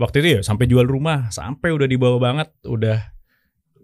Waktu 0.00 0.16
itu 0.24 0.28
ya 0.30 0.40
sampai 0.40 0.64
jual 0.64 0.88
rumah, 0.88 1.28
sampai 1.28 1.68
udah 1.76 1.84
dibawa 1.84 2.16
banget, 2.16 2.48
udah 2.64 3.12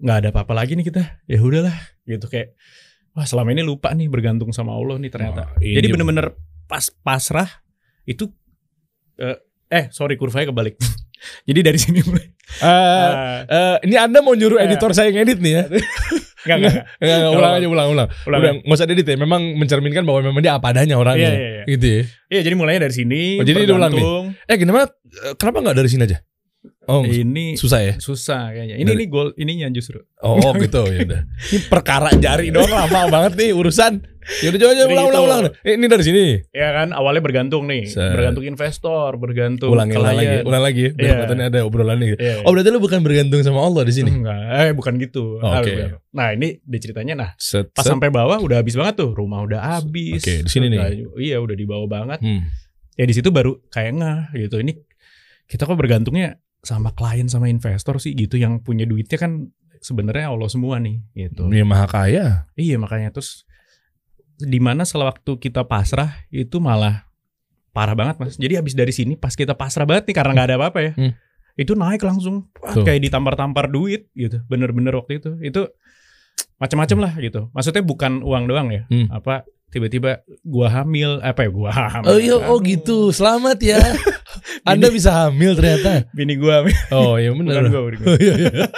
nggak 0.00 0.16
ada 0.24 0.28
apa-apa 0.32 0.56
lagi 0.56 0.72
nih 0.72 0.88
kita. 0.88 1.20
Ya 1.28 1.36
udahlah, 1.44 1.76
gitu 2.08 2.32
kayak 2.32 2.56
wah 3.12 3.28
selama 3.28 3.52
ini 3.52 3.60
lupa 3.60 3.92
nih 3.92 4.08
bergantung 4.08 4.56
sama 4.56 4.72
Allah 4.72 4.96
nih 4.96 5.12
ternyata. 5.12 5.52
Ini 5.60 5.76
Jadi 5.76 5.86
bener-bener 5.92 6.32
pas 6.64 6.88
pasrah 7.04 7.48
itu 8.08 8.32
eh, 9.20 9.36
eh 9.68 9.90
sorry 9.90 10.14
kurvanya 10.14 10.50
kebalik. 10.50 10.76
Jadi 11.48 11.60
dari 11.64 11.78
sini 11.80 12.00
mulai. 12.02 12.22
Eh, 12.22 12.62
Ah, 12.62 13.42
eh, 13.42 13.76
ini 13.88 13.96
Anda 13.98 14.22
mau 14.22 14.36
nyuruh 14.36 14.62
Eh. 14.62 14.68
editor 14.68 14.94
saya 14.94 15.10
ngedit 15.10 15.42
nih 15.42 15.52
ya? 15.52 15.62
Enggak, 15.66 16.56
enggak. 16.62 16.74
Enggak, 17.02 17.16
enggak, 17.18 17.32
ulang 17.34 17.52
aja, 17.58 17.66
ulang, 17.66 17.86
ulang. 17.90 18.08
Ulang 18.28 18.38
Udah, 18.38 18.52
nggak 18.62 18.76
usah 18.78 18.86
edit 18.86 19.06
ya. 19.06 19.16
Memang 19.18 19.42
mencerminkan 19.58 20.06
bahwa 20.06 20.30
memang 20.30 20.38
dia 20.38 20.54
apa 20.54 20.70
adanya 20.70 20.94
orangnya. 20.94 21.32
Iya, 21.34 21.40
iya, 21.40 21.50
iya. 21.50 21.64
Gitu 21.66 21.86
ya. 21.88 22.00
Iya, 22.30 22.40
jadi 22.46 22.54
mulainya 22.54 22.80
dari 22.86 22.94
sini. 22.94 23.20
Oh, 23.42 23.44
jadi 23.44 23.66
diulang 23.66 23.90
nih? 23.90 24.04
Eh, 24.46 24.56
kenapa 24.60 24.94
kenapa 25.34 25.58
nggak 25.66 25.76
dari 25.76 25.88
sini 25.90 26.02
aja? 26.06 26.18
Oh, 26.86 27.02
Ini 27.02 27.58
susah 27.58 27.80
ya. 27.82 27.94
susah 27.98 28.50
kayaknya. 28.50 28.78
Ini 28.78 28.86
Dari- 28.86 28.96
ini 28.96 29.04
gol 29.06 29.28
ininya 29.34 29.66
justru. 29.70 29.98
Oh, 30.22 30.38
oh 30.38 30.52
gitu 30.54 30.86
ya 30.86 31.02
udah. 31.02 31.22
Ini 31.50 31.58
perkara 31.66 32.14
jari 32.14 32.48
doang 32.48 32.70
lama 32.70 33.10
banget 33.10 33.32
nih 33.34 33.50
urusan. 33.52 34.06
Ya 34.42 34.50
udah 34.50 34.58
coba 34.58 34.70
aja 34.70 34.82
Jadi 34.82 34.90
ulang, 34.90 35.06
gitu. 35.06 35.18
ulang, 35.22 35.38
ulang. 35.46 35.54
Eh, 35.62 35.74
ini 35.74 35.86
dari 35.86 36.02
sini. 36.02 36.24
Ya 36.50 36.74
kan 36.74 36.90
awalnya 36.90 37.22
bergantung 37.22 37.62
nih, 37.64 37.86
Set. 37.86 38.10
bergantung 38.10 38.42
investor, 38.42 39.14
bergantung 39.16 39.70
Ulang, 39.70 39.86
ulang 39.88 40.02
lagi, 40.02 40.26
klien. 40.26 40.42
ulang 40.42 40.62
lagi. 40.62 40.84
Biar 40.90 41.30
Iya. 41.30 41.46
ada 41.46 41.60
obrolan 41.62 41.94
nih. 41.96 42.10
Iya. 42.18 42.34
Oh, 42.42 42.50
berarti 42.50 42.70
lu 42.70 42.82
bukan 42.82 43.00
bergantung 43.02 43.38
sama 43.40 43.62
Allah 43.62 43.82
di 43.82 43.94
sini. 43.94 44.10
Enggak, 44.10 44.42
eh 44.50 44.70
bukan 44.70 44.98
gitu. 44.98 45.38
Oh, 45.38 45.46
oke. 45.46 45.70
Ah, 45.70 46.02
Nah, 46.10 46.28
ini 46.34 46.58
di 46.58 46.78
ceritanya 46.78 47.14
nah 47.14 47.30
Set, 47.38 47.70
pas 47.70 47.86
set. 47.86 47.94
sampai 47.94 48.10
bawah 48.10 48.42
udah 48.42 48.58
habis 48.58 48.74
banget 48.74 48.98
tuh, 48.98 49.10
rumah 49.10 49.42
udah 49.42 49.62
habis. 49.78 50.18
Oke, 50.18 50.42
di 50.42 50.50
sini 50.50 50.70
nih. 50.70 50.78
Udah- 50.82 51.22
Iya, 51.22 51.36
udah 51.38 51.54
di 51.54 51.62
bawah 51.64 51.86
banget. 51.86 52.18
Hmm. 52.18 52.50
Ya 52.94 53.06
di 53.06 53.14
situ 53.14 53.30
baru 53.30 53.62
kayak 53.68 53.92
ngeh 53.94 54.18
gitu. 54.42 54.58
Ini 54.58 54.74
kita 55.46 55.62
kok 55.62 55.78
bergantungnya 55.78 56.34
sama 56.66 56.90
klien 56.92 57.30
sama 57.30 57.46
investor 57.46 57.96
sih 57.96 58.12
gitu 58.12 58.36
yang 58.36 58.58
punya 58.58 58.82
duitnya 58.84 59.16
kan 59.16 59.48
sebenarnya 59.78 60.34
Allah 60.34 60.50
semua 60.50 60.82
nih 60.82 60.98
gitu. 61.14 61.46
Dia 61.46 61.62
maha 61.62 61.86
kaya. 61.86 62.50
Iya 62.58 62.76
makanya 62.76 63.14
terus 63.14 63.46
di 64.36 64.58
mana 64.58 64.84
sewaktu 64.84 65.38
kita 65.38 65.64
pasrah 65.64 66.12
itu 66.28 66.58
malah 66.58 67.06
parah 67.70 67.94
banget 67.94 68.16
mas. 68.18 68.34
Jadi 68.36 68.58
habis 68.58 68.74
dari 68.74 68.90
sini 68.90 69.14
pas 69.14 69.32
kita 69.32 69.54
pasrah 69.54 69.86
banget 69.86 70.10
nih 70.10 70.16
karena 70.16 70.32
nggak 70.34 70.48
ada 70.50 70.56
apa-apa 70.58 70.78
ya, 70.82 70.92
Hmm. 70.96 71.12
itu 71.56 71.72
naik 71.72 72.04
langsung 72.04 72.48
Wah, 72.60 72.84
kayak 72.84 73.00
ditampar-tampar 73.04 73.68
duit 73.68 74.08
gitu. 74.12 74.42
Bener-bener 74.48 74.92
waktu 74.96 75.20
itu 75.20 75.36
itu 75.40 75.64
macam-macam 76.56 76.98
lah 77.04 77.12
gitu. 77.20 77.48
Maksudnya 77.52 77.84
bukan 77.84 78.24
uang 78.24 78.44
doang 78.48 78.68
ya. 78.72 78.84
Hmm. 78.88 79.08
Apa 79.12 79.44
tiba-tiba 79.76 80.24
gua 80.40 80.72
hamil 80.72 81.20
apa 81.20 81.44
ya 81.44 81.50
gua 81.52 81.68
hamil. 81.92 82.08
Oh 82.08 82.16
iya, 82.16 82.36
oh 82.40 82.56
Aduh, 82.56 82.64
gitu. 82.64 82.98
Selamat 83.12 83.60
ya. 83.60 83.76
Anda 84.70 84.88
bisa 84.88 85.12
hamil 85.12 85.52
ternyata. 85.52 86.08
Bini 86.16 86.40
gua 86.40 86.64
hamil. 86.64 86.76
Oh 86.88 87.20
iya 87.20 87.28
benar. 87.36 87.68
gua, 87.68 87.92
gua. 87.92 88.08
Oh, 88.08 88.16
iya, 88.16 88.34
iya. 88.40 88.64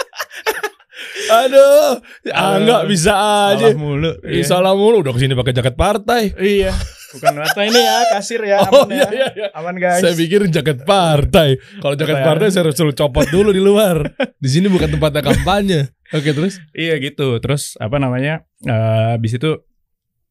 Aduh, 1.28 2.00
ah, 2.33 2.57
nggak 2.59 2.83
bisa 2.88 3.12
aja. 3.52 3.71
Salah 3.71 3.78
mulu. 3.78 4.11
Iya. 4.25 4.43
salah 4.49 4.73
mulu 4.75 4.97
udah 5.05 5.12
ke 5.14 5.21
sini 5.23 5.37
pakai 5.38 5.55
jaket 5.55 5.76
partai. 5.78 6.23
Iya. 6.35 6.73
Bukan 7.09 7.40
mata 7.40 7.64
ini 7.64 7.81
ya, 7.81 7.97
kasir 8.12 8.40
ya, 8.45 8.61
Oh, 8.69 8.85
aman 8.85 8.93
iya, 8.93 9.09
ya. 9.09 9.12
iya, 9.12 9.28
iya. 9.33 9.49
Aman 9.57 9.76
guys. 9.81 10.05
Saya 10.05 10.12
pikir 10.12 10.45
jaket 10.52 10.85
partai. 10.85 11.57
Kalau 11.81 11.97
jaket 11.97 12.21
ya? 12.21 12.25
partai 12.25 12.52
saya 12.52 12.69
harus 12.69 12.76
suruh 12.76 12.93
copot 12.93 13.25
dulu 13.28 13.49
di 13.52 13.61
luar. 13.64 14.12
Di 14.37 14.49
sini 14.49 14.69
bukan 14.69 14.93
tempatnya 14.93 15.25
kampanye. 15.25 15.81
Oke 16.12 16.33
terus? 16.37 16.61
Iya 16.76 16.97
gitu. 17.00 17.37
Terus 17.40 17.76
apa 17.81 17.97
namanya? 17.97 18.45
eh 18.64 19.17
habis 19.17 19.37
itu 19.37 19.57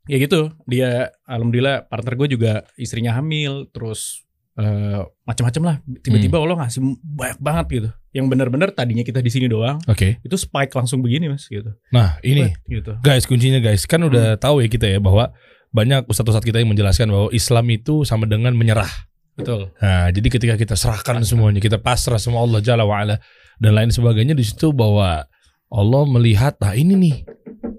ya 0.07 0.17
gitu. 0.17 0.51
Dia 0.65 1.11
alhamdulillah 1.27 1.87
partner 1.87 2.13
gue 2.17 2.27
juga 2.39 2.51
istrinya 2.79 3.15
hamil. 3.15 3.67
Terus 3.69 4.25
eh 4.57 5.03
macam-macam 5.27 5.61
lah. 5.63 5.75
Tiba-tiba 6.01 6.41
Allah 6.41 6.57
ngasih 6.65 6.81
banyak 7.03 7.39
banget 7.39 7.65
gitu. 7.69 7.89
Yang 8.17 8.25
benar-benar 8.33 8.69
tadinya 8.73 9.05
kita 9.05 9.21
di 9.21 9.29
sini 9.29 9.45
doang. 9.45 9.77
Oke. 9.85 10.17
Itu 10.25 10.39
spike 10.39 10.73
langsung 10.73 11.05
begini 11.05 11.29
mas 11.29 11.45
gitu. 11.45 11.69
Nah 11.93 12.17
ini 12.25 12.49
Wah, 12.49 12.65
gitu. 12.65 12.93
guys 13.05 13.29
kuncinya 13.29 13.61
guys 13.61 13.85
kan 13.85 14.01
udah 14.01 14.41
tahu 14.41 14.65
ya 14.65 14.67
kita 14.71 14.89
ya 14.89 14.97
bahwa 14.97 15.29
banyak 15.69 16.07
ustadz-ustadz 16.09 16.47
kita 16.47 16.63
yang 16.63 16.71
menjelaskan 16.71 17.11
bahwa 17.11 17.29
Islam 17.29 17.65
itu 17.69 18.07
sama 18.07 18.25
dengan 18.25 18.55
menyerah. 18.55 18.89
Betul. 19.37 19.69
Nah, 19.77 20.09
jadi 20.09 20.27
ketika 20.33 20.55
kita 20.57 20.73
serahkan 20.73 21.21
semuanya, 21.21 21.61
kita 21.61 21.77
pasrah 21.77 22.17
sama 22.17 22.41
Allah 22.41 22.57
Jalla 22.57 22.89
wa 22.89 22.97
ala 22.97 23.21
dan 23.61 23.77
lain 23.77 23.93
sebagainya 23.93 24.33
di 24.33 24.41
situ 24.41 24.73
bahwa 24.73 25.29
Allah 25.69 26.03
melihat, 26.09 26.57
nah 26.57 26.73
ini 26.73 26.97
nih, 26.97 27.15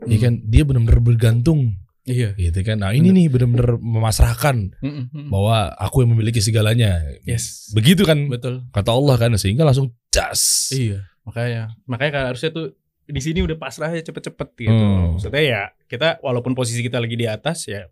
ya 0.07 0.19
kan 0.23 0.39
dia 0.47 0.63
benar-benar 0.63 1.03
bergantung, 1.03 1.75
Iya. 2.09 2.33
gitu 2.35 2.65
kan. 2.65 2.81
Nah 2.81 2.91
ini 2.91 3.13
nih 3.13 3.29
benar-benar 3.29 3.77
memasrahkan 3.77 4.73
Mm-mm. 4.81 5.29
bahwa 5.29 5.71
aku 5.77 6.03
yang 6.03 6.17
memiliki 6.17 6.41
segalanya. 6.41 7.05
Yes. 7.23 7.69
Begitu 7.71 8.03
kan 8.03 8.27
Betul. 8.27 8.65
kata 8.73 8.91
Allah 8.91 9.15
kan 9.15 9.31
sehingga 9.37 9.63
langsung 9.63 9.93
jas. 10.09 10.73
Iya. 10.73 11.05
Makanya 11.23 11.77
makanya 11.85 12.13
kan 12.13 12.25
harusnya 12.33 12.51
tuh 12.51 12.73
di 13.05 13.21
sini 13.21 13.41
udah 13.41 13.57
pasrah 13.57 13.89
aja 13.89 14.05
cepet-cepet 14.05 14.49
gitu. 14.59 14.73
Hmm. 14.73 15.15
Maksudnya 15.15 15.43
ya 15.43 15.63
kita 15.85 16.21
walaupun 16.21 16.53
posisi 16.53 16.81
kita 16.81 16.97
lagi 16.97 17.15
di 17.15 17.25
atas 17.25 17.65
ya 17.65 17.85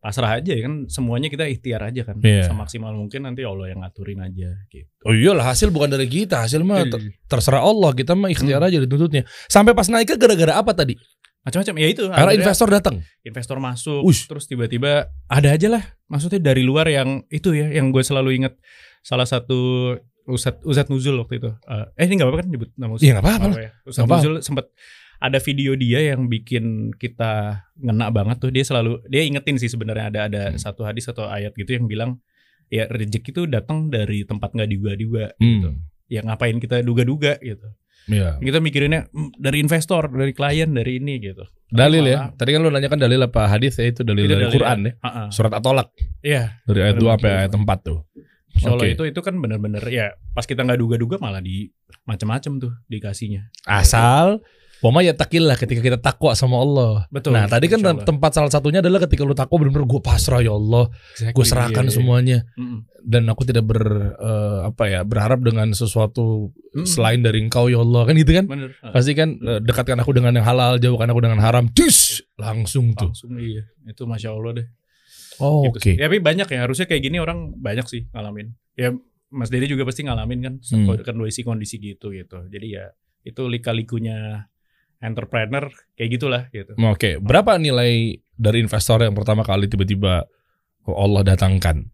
pasrah 0.00 0.40
aja 0.40 0.56
ya 0.56 0.64
kan 0.64 0.88
semuanya 0.88 1.28
kita 1.28 1.44
ikhtiar 1.44 1.84
aja 1.84 2.08
kan 2.08 2.16
Iya. 2.18 2.48
semaksimal 2.48 2.96
mungkin 2.96 3.20
nanti 3.20 3.44
Allah 3.44 3.68
yang 3.68 3.84
ngaturin 3.84 4.16
aja 4.18 4.48
gitu. 4.66 4.88
Oh 5.04 5.12
iyalah 5.12 5.52
hasil 5.52 5.68
bukan 5.68 5.92
dari 5.92 6.08
kita, 6.08 6.40
hasil 6.40 6.64
mah 6.64 6.88
ter- 6.88 7.04
Iya. 7.04 7.12
terserah 7.28 7.60
Allah, 7.60 7.92
kita 7.92 8.16
mah 8.16 8.32
ikhtiar 8.32 8.64
Hmm. 8.64 8.68
aja 8.72 8.78
dituntutnya. 8.80 9.28
Sampai 9.44 9.76
pas 9.76 9.84
naiknya 9.86 10.16
gara-gara 10.16 10.56
apa 10.56 10.72
tadi? 10.72 10.96
Macam-macam 11.40 11.74
ya 11.80 11.86
itu. 11.88 12.04
Karena 12.08 12.32
investor 12.36 12.68
datang. 12.68 12.94
investor 13.24 13.56
masuk 13.56 14.00
Ush. 14.04 14.28
terus 14.28 14.44
tiba-tiba 14.44 15.08
ada 15.24 15.48
aja 15.56 15.68
lah 15.72 15.82
maksudnya 16.06 16.40
dari 16.40 16.60
luar 16.60 16.84
yang 16.88 17.24
itu 17.32 17.56
ya 17.56 17.72
yang 17.72 17.88
gue 17.92 18.02
selalu 18.04 18.36
ingat 18.44 18.54
salah 19.00 19.24
satu 19.24 19.94
Ustadz 20.28 20.62
Ustadz 20.62 20.92
Nuzul 20.92 21.16
waktu 21.18 21.40
itu. 21.40 21.50
Eh, 21.64 21.86
eh 21.96 22.04
ini 22.06 22.20
nggak 22.20 22.28
apa-apa 22.28 22.40
kan 22.44 22.48
nyebut 22.52 22.70
nama 22.76 22.92
Ustadz? 22.94 23.06
Iya 23.08 23.12
nggak 23.18 23.26
apa-apa. 23.26 23.48
Apa 23.50 23.60
ya? 23.60 23.70
Nuzul 24.06 24.34
sempat 24.44 24.66
ada 25.20 25.36
video 25.36 25.76
dia 25.76 26.00
yang 26.12 26.32
bikin 26.32 26.96
kita 26.96 27.64
ngena 27.76 28.08
banget 28.08 28.40
tuh 28.40 28.48
dia 28.48 28.64
selalu 28.64 29.04
dia 29.04 29.20
ingetin 29.20 29.60
sih 29.60 29.68
sebenarnya 29.68 30.08
ada 30.08 30.20
ada 30.32 30.42
Hmm. 30.52 30.60
satu 30.60 30.84
hadis 30.84 31.08
atau 31.08 31.28
ayat 31.28 31.52
gitu 31.56 31.76
yang 31.76 31.84
bilang 31.84 32.10
ya 32.72 32.88
rezeki 32.88 33.28
itu 33.32 33.42
datang 33.44 33.92
dari 33.92 34.24
tempat 34.24 34.52
nggak 34.56 34.68
diduga-duga 34.68 35.24
gitu. 35.36 35.68
Hmm. 35.72 35.84
Ya 36.08 36.20
ngapain 36.24 36.56
kita 36.56 36.80
duga-duga 36.80 37.36
gitu. 37.40 37.68
Iya. 38.08 38.40
Kita 38.40 38.58
mikirinnya 38.62 39.06
"Hmm, 39.12 39.30
dari 39.36 39.60
investor, 39.60 40.08
dari 40.08 40.32
klien, 40.32 40.70
dari 40.72 40.96
ini 41.02 41.20
gitu. 41.20 41.44
Dalil 41.70 42.02
ya. 42.08 42.32
Tadi 42.34 42.50
kan 42.56 42.60
lu 42.64 42.70
nanyakan 42.72 42.98
dalil 42.98 43.20
apa 43.22 43.46
hadis 43.46 43.78
ya 43.78 43.86
itu 43.86 44.02
dalil 44.02 44.26
Itu 44.26 44.32
dari 44.34 44.42
dalil 44.48 44.54
Quran 44.56 44.78
ya. 44.86 44.92
Ah, 45.02 45.08
ah. 45.08 45.26
Surat 45.30 45.52
At-Tolak 45.54 45.88
Iya, 46.24 46.58
dari 46.66 46.80
ayat 46.82 46.96
Benar, 46.98 47.06
2 47.06 47.16
sampai 47.20 47.32
ayat 47.46 47.52
4 47.54 47.78
tuh. 47.86 47.98
Allah 48.66 48.82
Oke. 48.82 48.92
itu 48.98 49.02
itu 49.06 49.20
kan 49.22 49.34
bener-bener 49.38 49.78
ya 49.86 50.10
pas 50.34 50.42
kita 50.42 50.66
nggak 50.66 50.82
duga-duga 50.82 51.16
malah 51.22 51.38
di 51.38 51.70
macam-macam 52.02 52.52
tuh 52.58 52.72
dikasihnya. 52.90 53.46
Asal 53.62 54.42
Poma 54.80 55.04
ya 55.04 55.12
takillah 55.12 55.60
ketika 55.60 55.84
kita 55.84 55.98
takwa 56.00 56.32
sama 56.32 56.56
Allah. 56.56 57.04
Betul. 57.12 57.36
Nah 57.36 57.44
tadi 57.44 57.68
kan 57.68 57.84
Allah. 57.84 58.00
tempat 58.00 58.32
salah 58.32 58.48
satunya 58.48 58.80
adalah 58.80 59.04
ketika 59.04 59.22
lu 59.22 59.36
takwa 59.36 59.60
benar-benar 59.60 59.84
gue 59.84 60.00
pasrah 60.00 60.40
ya 60.40 60.52
Allah, 60.52 60.88
Exactly, 61.12 61.36
gue 61.36 61.44
serahkan 61.44 61.84
iya, 61.84 61.90
iya. 61.92 61.96
semuanya 62.00 62.38
dan 63.00 63.22
aku 63.28 63.44
tidak 63.44 63.64
ber 63.64 63.80
eh, 64.16 64.58
apa 64.66 64.84
ya 64.88 65.00
berharap 65.04 65.40
dengan 65.40 65.70
sesuatu 65.70 66.48
Mm. 66.70 66.86
selain 66.86 67.18
dari 67.18 67.42
Engkau 67.42 67.66
ya 67.66 67.82
Allah 67.82 68.06
kan 68.06 68.14
gitu 68.14 68.30
kan? 68.30 68.46
Bener. 68.46 68.70
Ah, 68.78 68.94
Pasti 68.94 69.10
kan 69.12 69.34
eh, 69.36 69.58
dekatkan 69.58 69.98
aku 69.98 70.14
dengan 70.14 70.30
yang 70.38 70.46
halal, 70.46 70.78
jauhkan 70.78 71.10
aku 71.10 71.18
dengan 71.18 71.42
haram. 71.42 71.66
Tis 71.66 72.22
langsung 72.38 72.94
tuh. 72.94 73.10
Langsung 73.10 73.34
iya. 73.42 73.66
Itu 73.84 74.06
masya 74.06 74.30
Allah 74.30 74.62
deh. 74.62 74.66
Oh, 75.42 75.66
Gitu 75.66 75.76
Oke. 75.76 75.82
sih. 75.82 75.94
Ya, 75.98 76.06
tapi 76.06 76.22
banyak 76.22 76.46
ya 76.46 76.62
harusnya 76.62 76.86
kayak 76.86 77.02
gini 77.02 77.18
orang 77.18 77.58
banyak 77.58 77.90
sih 77.90 78.06
ngalamin. 78.14 78.54
Ya 78.78 78.94
Mas 79.34 79.50
Dedi 79.50 79.66
juga 79.66 79.82
pasti 79.82 80.06
ngalamin 80.06 80.38
kan 80.40 80.54
Hmm. 80.62 80.94
kondisi-kondisi 81.02 81.82
gitu 81.82 82.14
gitu. 82.14 82.38
Jadi 82.46 82.66
ya 82.70 82.94
itu 83.26 83.42
lika-likunya 83.50 84.46
entrepreneur 85.00 85.68
kayak 85.96 86.10
gitulah 86.12 86.42
gitu. 86.52 86.76
Oke, 86.76 87.16
berapa 87.18 87.56
nilai 87.56 88.20
dari 88.36 88.58
investor 88.60 89.00
yang 89.00 89.16
pertama 89.16 89.42
kali 89.42 89.66
tiba-tiba 89.66 90.28
oh, 90.84 90.96
Allah 90.96 91.24
datangkan? 91.24 91.88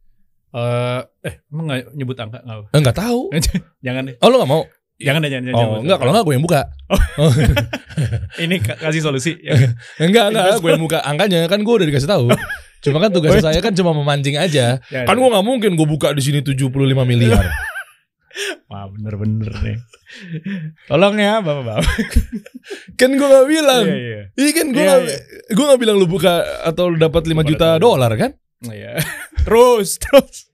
Eh 0.55 1.01
eh 1.27 1.35
emang 1.51 1.65
nggak 1.71 1.81
nyebut 1.95 2.17
angka 2.19 2.39
nggak? 2.43 2.57
apa? 2.59 2.67
Eh, 2.75 2.79
Enggak 2.79 2.97
tahu. 2.99 3.21
Jangan 3.87 4.03
deh. 4.11 4.17
Oh, 4.23 4.29
lu 4.31 4.37
gak 4.43 4.51
mau? 4.51 4.63
Jangan 4.97 5.21
deh 5.21 5.29
jangan. 5.29 5.53
Oh, 5.53 5.61
jangan. 5.61 5.79
enggak 5.85 5.99
kalau 6.01 6.11
enggak 6.17 6.25
gue 6.25 6.35
yang 6.35 6.45
buka. 6.45 6.61
Oh. 6.89 7.33
Ini 8.45 8.57
ka- 8.65 8.79
kasih 8.81 9.03
solusi. 9.05 9.33
Ya. 9.45 9.77
enggak, 10.01 10.33
enggak, 10.33 10.45
gue 10.61 10.71
yang 10.73 10.83
buka 10.83 10.99
angkanya 11.05 11.45
kan 11.53 11.61
gue 11.61 11.75
udah 11.77 11.87
dikasih 11.87 12.09
tahu. 12.09 12.33
Cuma 12.81 12.99
kan 13.05 13.11
tugas 13.13 13.37
Oh, 13.37 13.43
saya 13.45 13.61
kan 13.61 13.73
cuma 13.77 13.93
memancing 13.93 14.41
aja. 14.41 14.81
Ya, 14.81 15.01
Kan 15.05 15.17
gue 15.21 15.29
nggak 15.29 15.45
mungkin 15.45 15.77
gue 15.77 15.89
buka 15.89 16.17
di 16.17 16.23
sini 16.25 16.41
75 16.41 16.73
miliar. 17.05 17.45
Wah 18.69 18.85
bener-bener 18.93 19.49
nih. 19.65 19.79
Tolong 20.87 21.17
ya 21.17 21.41
bapak-bapak. 21.41 21.87
kan 23.01 23.11
gue 23.17 23.29
gak 23.29 23.49
bilang. 23.49 23.85
Iya 23.89 23.97
iya. 23.97 24.23
Iya 24.37 24.51
kan 24.53 24.67
gue 24.73 24.83
Iya, 24.83 24.93
gak, 24.93 25.01
iya. 25.09 25.19
gue 25.57 25.65
gak 25.65 25.81
bilang 25.81 25.97
lu 25.97 26.07
buka 26.09 26.45
atau 26.63 26.93
lu 26.93 26.97
dapat 27.01 27.25
5 27.25 27.49
juta 27.49 27.81
dolar 27.81 28.13
kan? 28.15 28.31
Iya. 28.65 29.01
terus 29.47 29.97
terus. 29.97 30.53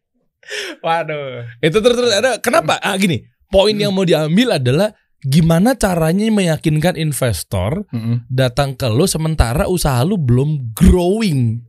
Waduh. 0.83 1.47
Itu 1.62 1.79
terus 1.83 1.97
terus 1.99 2.12
ada 2.14 2.38
kenapa? 2.38 2.79
Ah 2.83 2.95
gini, 2.99 3.23
poin 3.51 3.75
yang 3.75 3.95
mau 3.95 4.07
diambil 4.07 4.59
adalah 4.59 4.95
gimana 5.23 5.79
caranya 5.79 6.27
meyakinkan 6.35 6.99
investor 6.99 7.87
datang 8.27 8.75
ke 8.75 8.90
lu 8.90 9.07
sementara 9.07 9.71
usaha 9.71 10.03
lu 10.03 10.18
belum 10.18 10.75
growing. 10.75 11.62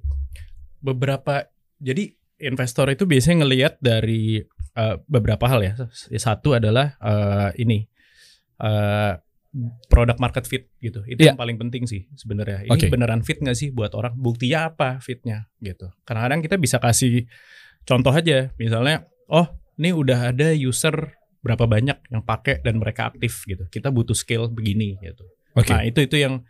Beberapa 0.82 1.48
jadi 1.78 2.12
investor 2.42 2.90
itu 2.92 3.06
biasanya 3.06 3.46
ngelihat 3.46 3.74
dari 3.80 4.42
eh, 4.74 4.96
beberapa 5.06 5.46
hal 5.48 5.62
ya. 5.62 5.74
Satu 6.18 6.54
adalah 6.54 6.98
eh, 7.00 7.50
ini 7.62 7.86
eh, 8.60 9.14
produk 9.86 10.18
market 10.18 10.50
fit 10.50 10.66
gitu. 10.82 11.06
Itu 11.06 11.22
Iya. 11.22 11.34
yang 11.34 11.40
paling 11.40 11.58
penting 11.62 11.86
sih 11.86 12.10
sebenarnya. 12.18 12.66
Ini 12.66 12.74
Oke. 12.74 12.90
beneran 12.90 13.22
fit 13.22 13.38
nggak 13.38 13.54
sih 13.54 13.70
buat 13.70 13.94
orang? 13.94 14.18
Buktinya 14.18 14.74
apa 14.74 14.98
fitnya 14.98 15.46
gitu. 15.62 15.94
Kadang-kadang 16.04 16.42
kita 16.42 16.56
bisa 16.58 16.82
kasih 16.82 17.30
contoh 17.86 18.10
aja. 18.10 18.50
Misalnya, 18.58 19.06
oh 19.30 19.46
ini 19.78 19.94
udah 19.94 20.34
ada 20.34 20.50
user 20.58 21.14
berapa 21.44 21.68
banyak 21.70 22.10
yang 22.10 22.24
pakai 22.26 22.64
dan 22.66 22.82
mereka 22.82 23.14
aktif 23.14 23.46
gitu. 23.46 23.70
Kita 23.70 23.94
butuh 23.94 24.18
scale 24.18 24.50
begini 24.50 24.98
gitu. 25.04 25.28
Oke. 25.54 25.70
Nah 25.70 25.86
itu 25.86 26.02
itu 26.02 26.18
yang 26.18 26.42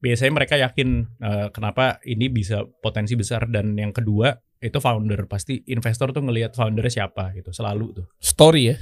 biasanya 0.00 0.32
mereka 0.32 0.60
yakin 0.60 0.88
eh, 1.16 1.48
kenapa 1.54 1.96
ini 2.04 2.28
bisa 2.28 2.64
potensi 2.84 3.16
besar 3.16 3.48
dan 3.48 3.72
yang 3.72 3.92
kedua 3.96 4.36
itu 4.60 4.78
founder 4.78 5.24
pasti 5.24 5.64
investor 5.66 6.12
tuh 6.12 6.20
ngelihat 6.20 6.52
foundernya 6.52 6.92
siapa 7.02 7.32
gitu 7.32 7.48
selalu 7.50 7.96
tuh. 7.96 8.06
Story 8.16 8.62
ya. 8.68 8.76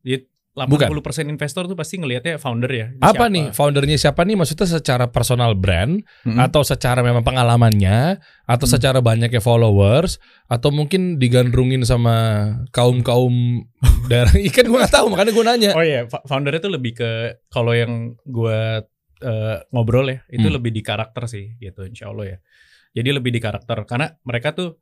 Jadi 0.00 0.28
Bukan. 0.50 0.90
80% 0.92 1.30
investor 1.30 1.64
tuh 1.64 1.78
pasti 1.78 1.94
ngelihatnya 1.96 2.36
founder 2.36 2.68
ya. 2.68 2.86
Apa 2.98 3.14
siapa. 3.16 3.24
nih 3.30 3.44
foundernya 3.54 3.96
siapa 3.96 4.26
nih? 4.26 4.34
Maksudnya 4.34 4.66
secara 4.68 5.06
personal 5.06 5.54
brand 5.54 6.02
Mm-mm. 6.26 6.36
atau 6.36 6.66
secara 6.66 7.00
memang 7.00 7.22
pengalamannya 7.22 8.18
atau 8.44 8.66
Hmm. 8.66 8.74
secara 8.74 8.98
banyaknya 8.98 9.38
followers 9.38 10.18
atau 10.46 10.68
mungkin 10.68 11.16
digandrungin 11.16 11.86
sama 11.86 12.16
kaum 12.74 13.00
kaum 13.00 13.62
daerah 14.10 14.34
ikan 14.50 14.66
gue 14.66 14.74
nggak 14.74 14.90
tahu 14.92 15.06
makanya 15.08 15.32
gue 15.32 15.44
nanya 15.46 15.70
Oh 15.72 15.86
iya, 15.86 16.04
foundernya 16.26 16.60
tuh 16.60 16.72
lebih 16.74 16.92
ke 16.98 17.10
kalau 17.46 17.70
yang 17.72 18.18
gua 18.26 18.82
eh, 19.20 19.56
ngobrol 19.70 20.08
ya, 20.08 20.24
itu 20.28 20.44
Hmm. 20.44 20.56
lebih 20.56 20.72
di 20.72 20.82
karakter 20.82 21.28
sih 21.28 21.54
gitu, 21.56 21.84
insya 21.84 22.08
Allah 22.08 22.26
ya. 22.26 22.38
Jadi 22.90 23.08
lebih 23.14 23.30
di 23.30 23.38
karakter 23.38 23.86
karena 23.86 24.16
mereka 24.24 24.50
tuh 24.50 24.80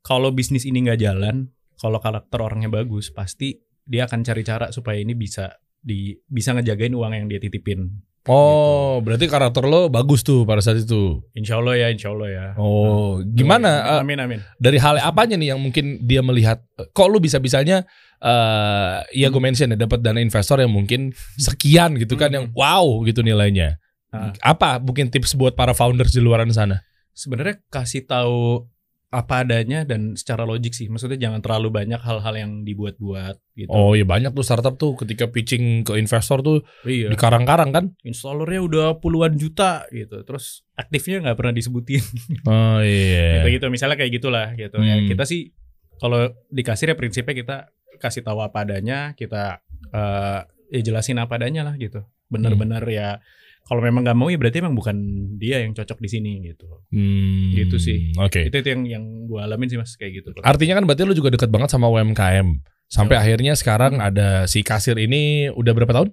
kalau 0.00 0.30
bisnis 0.30 0.62
ini 0.62 0.82
nggak 0.82 1.00
jalan, 1.00 1.48
kalau 1.74 1.98
karakter 1.98 2.38
orangnya 2.38 2.68
bagus, 2.68 3.08
pasti 3.08 3.58
dia 3.82 4.04
akan 4.04 4.20
cari 4.20 4.42
cara 4.42 4.68
supaya 4.68 4.96
ini 4.96 5.12
bisa 5.12 5.52
di 5.78 6.10
bisa 6.24 6.52
ngejagain 6.52 6.92
uang 6.92 7.12
yang 7.14 7.26
dia 7.26 7.38
titipin. 7.38 7.88
oh 8.28 9.00
berarti 9.00 9.24
karakter 9.24 9.64
lo 9.64 9.88
bagus 9.88 10.20
tuh 10.20 10.44
pada 10.44 10.60
saat 10.60 10.84
itu 10.84 11.16
Insya 11.32 11.56
Allah 11.56 11.80
ya, 11.80 11.88
insya 11.88 12.12
Allah 12.12 12.28
ya. 12.28 12.46
oh 12.60 13.24
gimana 13.24 13.96
eh, 13.96 14.00
Amin 14.04 14.20
amin. 14.20 14.40
dari 14.60 14.76
hal 14.76 15.00
apanya 15.00 15.40
nih 15.40 15.56
yang 15.56 15.60
mungkin 15.62 16.04
dia 16.04 16.20
melihat 16.20 16.60
kok 16.92 17.08
lu 17.08 17.24
bisa 17.24 17.40
bisanya 17.40 17.88
eh 18.20 18.96
ya 19.16 19.32
gue 19.32 19.40
mention 19.40 19.72
ya 19.72 19.78
dapat 19.78 20.04
dana 20.04 20.20
investor 20.20 20.60
yang 20.60 20.68
mungkin 20.68 21.16
sekian 21.40 21.96
gitu 21.96 22.20
kan 22.20 22.28
Hmm. 22.28 22.36
yang 22.36 22.46
wow 22.52 23.00
gitu 23.02 23.24
nilainya 23.24 23.80
Ah. 24.08 24.32
apa 24.42 24.76
mungkin 24.76 25.08
tips 25.08 25.32
buat 25.32 25.52
para 25.52 25.72
founders 25.72 26.12
di 26.12 26.20
luaran 26.20 26.48
sana 26.48 26.80
Sebenarnya 27.12 27.60
kasih 27.68 28.04
tahu 28.04 28.68
apa 29.08 29.40
adanya 29.40 29.88
dan 29.88 30.14
secara 30.14 30.44
logik 30.44 30.76
sih. 30.76 30.92
Maksudnya 30.92 31.16
jangan 31.16 31.40
terlalu 31.40 31.72
banyak 31.72 32.00
hal-hal 32.00 32.34
yang 32.36 32.52
dibuat-buat 32.64 33.40
gitu. 33.58 33.74
oh 33.74 33.98
ya 33.98 34.06
banyak 34.06 34.30
tuh 34.30 34.46
startup 34.46 34.78
tuh 34.78 34.94
ketika 34.94 35.26
pitching 35.26 35.82
ke 35.82 35.98
investor 35.98 36.38
tuh 36.46 36.62
iya. 36.86 37.10
di 37.10 37.18
karang-karang 37.18 37.74
kan 37.74 37.84
installernya 38.06 38.62
udah 38.62 38.86
puluhan 39.02 39.34
juta 39.34 39.82
gitu 39.90 40.22
terus 40.22 40.62
aktifnya 40.78 41.26
nggak 41.26 41.36
pernah 41.36 41.50
disebutin 41.50 42.04
oh 42.50 42.78
iya 42.78 43.42
gitu 43.42 43.58
gitu 43.58 43.66
misalnya 43.74 43.98
kayak 43.98 44.12
gitulah 44.14 44.54
gitu 44.54 44.78
ya 44.78 44.94
Hmm. 44.98 45.10
kita 45.10 45.26
sih 45.26 45.50
kalau 45.98 46.30
di 46.46 46.62
kasir 46.62 46.94
ya 46.94 46.94
prinsipnya 46.94 47.34
kita 47.34 47.56
kasih 47.98 48.22
tahu 48.22 48.38
apa 48.38 48.62
adanya 48.62 49.18
kita 49.18 49.58
eh 49.90 50.40
ya 50.70 50.80
jelasin 50.84 51.18
apa 51.18 51.34
adanya 51.34 51.66
lah 51.66 51.74
gitu 51.74 52.06
bener-bener 52.30 52.84
ya 52.86 53.18
kalau 53.68 53.84
memang 53.84 54.00
nggak 54.00 54.16
mau 54.16 54.26
ya 54.26 54.40
berarti 54.40 54.58
emang 54.58 54.72
bukan 54.72 54.96
dia 55.36 55.60
yang 55.60 55.76
cocok 55.76 56.00
di 56.00 56.08
sini 56.08 56.32
gitu 56.42 56.66
Hmm, 56.88 57.52
Gitu 57.52 57.76
sih. 57.76 58.16
Oke. 58.16 58.48
itu 58.48 58.56
itu 58.56 58.68
yang 58.72 58.82
yang 58.88 59.04
gue 59.28 59.36
alamin 59.36 59.68
sih 59.68 59.76
mas 59.76 59.92
kayak 59.94 60.24
gitu 60.24 60.32
Artinya 60.40 60.80
kan 60.80 60.88
berarti 60.88 61.04
lu 61.04 61.12
juga 61.12 61.28
dekat 61.28 61.52
banget 61.52 61.68
sama 61.68 61.86
UMKM. 61.86 62.64
Sampai 62.88 63.14
Yo. 63.14 63.20
akhirnya 63.20 63.52
sekarang 63.52 64.00
ada 64.00 64.48
si 64.48 64.64
kasir 64.64 64.96
ini 64.96 65.52
udah 65.52 65.72
berapa 65.76 65.92
tahun? 65.92 66.08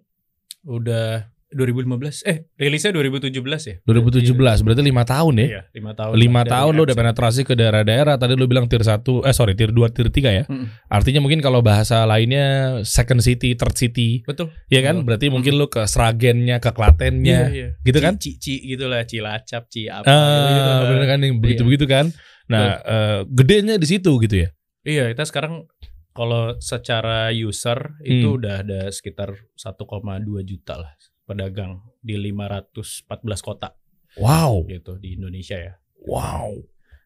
udah 0.65 1.29
2015 1.53 2.25
eh 2.25 2.49
rilisnya 2.57 2.89
2017 2.89 3.29
ya 3.69 3.75
2017. 3.85 4.65
Berarti 4.65 4.81
lima 4.81 5.05
tahun 5.05 5.33
ya. 5.37 5.45
iya 5.45 5.61
lima 5.71 5.93
tahun 5.93 6.13
Lima 6.17 6.41
tahun 6.41 6.71
lu 6.73 6.81
udah 6.83 6.97
penetrasi 6.97 7.45
ke 7.45 7.53
daerah-daerah. 7.53 8.17
Tadi 8.17 8.33
lu 8.33 8.49
bilang 8.49 8.65
tier 8.65 8.81
1, 8.81 8.97
eh 9.23 9.31
sorry 9.31 9.53
tier 9.53 9.69
2, 9.69 9.93
tier 9.93 10.09
3 10.09 10.33
ya. 10.33 10.43
Mm-mm. 10.49 10.65
Artinya 10.89 11.21
mungkin 11.21 11.39
kalau 11.39 11.61
bahasa 11.61 12.01
lainnya 12.03 12.81
second 12.81 13.21
city, 13.21 13.53
third 13.53 13.77
city. 13.77 14.25
betul 14.25 14.49
Ya 14.67 14.81
kan? 14.81 15.01
Betul. 15.01 15.05
Berarti 15.05 15.25
mungkin 15.29 15.53
lu 15.55 15.69
ke 15.69 15.85
Sragennya, 15.85 16.57
ke 16.57 16.73
Klatennya. 16.73 17.53
iya. 17.53 17.67
Gitu 17.85 17.99
kan? 18.01 18.17
Ci, 18.17 18.41
ci, 18.41 18.57
ci 18.57 18.73
gitu 18.73 18.89
lah, 18.89 19.05
Cilacap, 19.05 19.69
Ci 19.69 19.85
apa. 19.85 20.01
gitu, 20.03 20.69
Ah, 20.73 20.81
bener 20.89 21.05
kan 21.05 21.19
yang 21.21 21.37
begitu-begitu 21.37 21.85
kan. 21.85 22.09
Nah, 22.49 22.81
eh, 22.81 23.19
gedenya 23.25 23.77
di 23.77 23.85
situ 23.85 24.17
gitu 24.17 24.35
ya. 24.43 24.49
Iya, 24.81 25.09
kita 25.13 25.25
sekarang 25.25 25.65
kalau 26.11 26.55
secara 26.57 27.29
user 27.29 27.97
itu 28.01 28.33
Hmm. 28.33 28.37
udah 28.39 28.55
ada 28.61 28.81
sekitar 28.89 29.33
1,2 29.57 30.41
juta 30.41 30.77
lah 30.77 30.93
pedagang 31.25 31.81
di 31.99 32.15
514 32.15 33.09
kota 33.41 33.73
Wow. 34.15 34.63
gitu 34.65 34.95
di 34.95 35.19
Indonesia 35.19 35.57
ya. 35.57 35.73
Wow. 36.07 36.63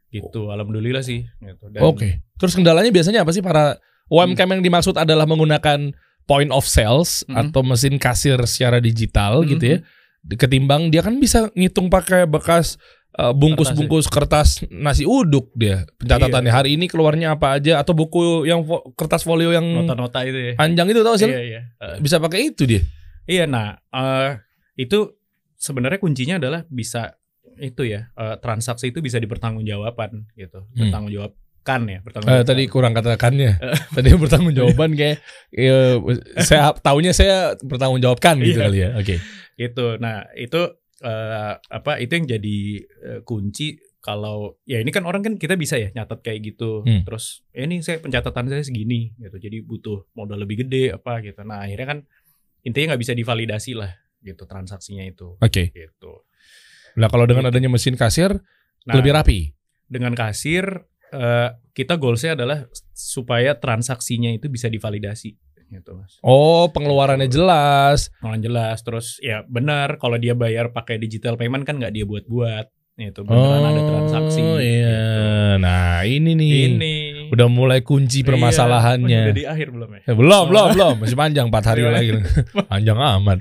Gitu, 0.09 0.49
alhamdulillah 0.49 1.01
sih 1.01 1.25
gitu. 1.25 1.65
Oke. 1.81 2.21
Terus 2.35 2.53
kendalanya 2.53 2.89
biasanya 2.89 3.23
apa 3.23 3.31
sih 3.31 3.41
para 3.41 3.77
UMKM 4.09 4.59
yang 4.59 4.63
dimaksud 4.65 4.97
adalah 4.97 5.25
menggunakan 5.25 5.93
point 6.25 6.51
of 6.53 6.65
sales 6.65 7.25
Mhm. 7.25 7.35
atau 7.49 7.61
mesin 7.61 7.95
kasir 7.97 8.37
secara 8.45 8.77
digital 8.77 9.41
Mhm. 9.41 9.47
gitu 9.49 9.65
ya. 9.65 9.77
Ketimbang 10.35 10.91
dia 10.91 11.01
kan 11.01 11.17
bisa 11.17 11.49
ngitung 11.55 11.87
pakai 11.87 12.25
bekas 12.25 12.77
uh, 13.17 13.33
bungkus-bungkus 13.33 14.05
kertas 14.05 14.61
nasi 14.69 15.01
uduk 15.01 15.49
dia. 15.57 15.81
Pencatatannya 15.97 16.53
Iya. 16.53 16.57
hari 16.61 16.69
ini 16.77 16.85
keluarnya 16.85 17.33
apa 17.33 17.57
aja 17.57 17.81
atau 17.81 17.97
buku 17.97 18.45
yang 18.45 18.61
kertas 18.93 19.25
folio 19.25 19.49
yang 19.49 19.65
nota-nota 19.65 20.21
itu 20.21 20.37
ya. 20.37 20.53
panjang 20.53 20.87
itu 20.93 21.01
tau 21.01 21.17
sih? 21.17 21.25
Iya, 21.25 21.41
iya. 21.41 21.61
Eh, 21.81 21.97
Bisa 21.99 22.21
pakai 22.21 22.53
itu 22.53 22.69
dia. 22.69 22.85
Iya, 23.29 23.45
nah 23.45 23.77
eh, 23.87 24.41
itu 24.75 25.13
sebenarnya 25.53 26.01
kuncinya 26.01 26.35
adalah 26.37 26.65
bisa 26.65 27.13
itu 27.55 27.83
ya 27.83 28.09
eh, 28.09 28.35
transaksi 28.39 28.89
itu 28.89 28.99
bisa 28.99 29.19
dipertanggungjawabkan 29.19 30.33
gitu, 30.33 30.65
Hmm. 30.65 30.89
bertanggungjawabkan 30.89 31.81
ya, 31.85 31.93
Eh, 31.93 32.01
bertanggung 32.01 32.41
tadi 32.43 32.63
kurang 32.65 32.93
katakannya. 32.93 33.51
tadi 33.95 34.07
bertanggung 34.15 34.55
jawaban 34.55 34.95
kayak 34.95 35.21
eh, 35.51 35.95
saya 36.39 36.73
taunya 36.75 37.11
saya 37.11 37.53
bertanggung 37.61 38.01
jawabkan 38.01 38.39
gitu 38.39 38.57
Iya. 38.57 38.63
kali 38.65 38.77
ya. 38.79 38.89
Oke. 38.97 39.15
Gitu. 39.53 39.85
Nah, 39.99 40.25
itu 40.33 40.61
eh, 40.99 41.53
apa 41.59 41.91
itu 41.99 42.11
yang 42.11 42.25
jadi 42.27 42.57
eh, 42.81 43.19
kunci 43.21 43.75
kalau 43.99 44.55
ya 44.63 44.79
ini 44.79 44.89
kan 44.89 45.03
orang 45.03 45.19
kan 45.19 45.33
kita 45.35 45.53
bisa 45.53 45.75
ya 45.75 45.91
nyatet 45.91 46.23
kayak 46.23 46.39
gitu. 46.47 46.81
Hmm. 46.81 47.03
Terus 47.03 47.43
ya 47.51 47.67
ini 47.67 47.83
saya 47.83 47.99
pencatatan 47.99 48.47
saya 48.47 48.63
segini 48.63 49.11
gitu. 49.13 49.35
Jadi 49.37 49.59
butuh 49.61 50.07
modal 50.13 50.39
lebih 50.39 50.63
gede 50.63 50.95
apa 50.95 51.19
gitu. 51.19 51.43
Nah, 51.43 51.61
akhirnya 51.61 51.85
kan 51.85 51.99
intinya 52.63 52.93
nggak 52.93 53.01
bisa 53.01 53.13
divalidasi 53.15 53.71
lah 53.75 53.91
gitu 54.19 54.43
transaksinya 54.43 55.07
itu 55.07 55.39
Oke. 55.39 55.71
gitu. 55.71 56.27
Nah, 56.99 57.07
kalau 57.07 57.23
dengan 57.23 57.47
adanya 57.47 57.71
mesin 57.71 57.95
kasir 57.95 58.35
Nah, 58.87 58.95
lebih 58.95 59.11
rapi. 59.11 59.39
dengan 59.85 60.15
kasir 60.15 60.65
eh, 61.11 61.49
kita 61.73 61.99
goalsnya 61.99 62.33
adalah 62.35 62.63
supaya 62.91 63.55
transaksinya 63.59 64.31
itu 64.31 64.47
bisa 64.47 64.67
divalidasi 64.67 65.35
gitu 65.69 65.93
mas. 65.93 66.17
Oh, 66.25 66.65
pengeluarannya 66.73 67.29
jelas. 67.29 68.09
Orang 68.23 68.41
jelas 68.41 68.81
terus 68.81 69.21
ya 69.21 69.45
benar 69.45 70.01
kalau 70.01 70.17
dia 70.17 70.33
bayar 70.33 70.73
pakai 70.73 70.97
digital 70.97 71.37
payment 71.37 71.61
kan 71.63 71.77
nggak 71.77 71.93
dia 71.93 72.05
buat-buat 72.09 72.73
itu 72.99 73.21
beneran 73.23 73.63
ada 73.63 73.81
transaksi. 73.87 74.41
Oh 74.43 74.59
iya. 74.59 74.91
gitu. 74.91 75.63
Nah, 75.63 76.03
ini 76.03 76.31
nih. 76.35 76.51
Ini 76.67 76.95
Udah 77.29 77.47
mulai 77.47 77.79
kunci 77.81 78.21
Iya. 78.21 78.27
permasalahannya. 78.27 79.19
Udah 79.25 79.35
di 79.35 79.45
akhir 79.45 79.67
belum 79.69 79.89
ya? 79.91 80.01
Eh, 80.05 80.15
belum, 80.15 80.43
belum, 80.47 80.67
belum. 80.73 80.95
Masih 81.01 81.17
panjang 81.17 81.45
4 81.47 81.65
hari 81.65 81.81
Iya. 81.81 81.89
lagi. 81.89 82.09
panjang 82.71 82.97
amat. 82.97 83.37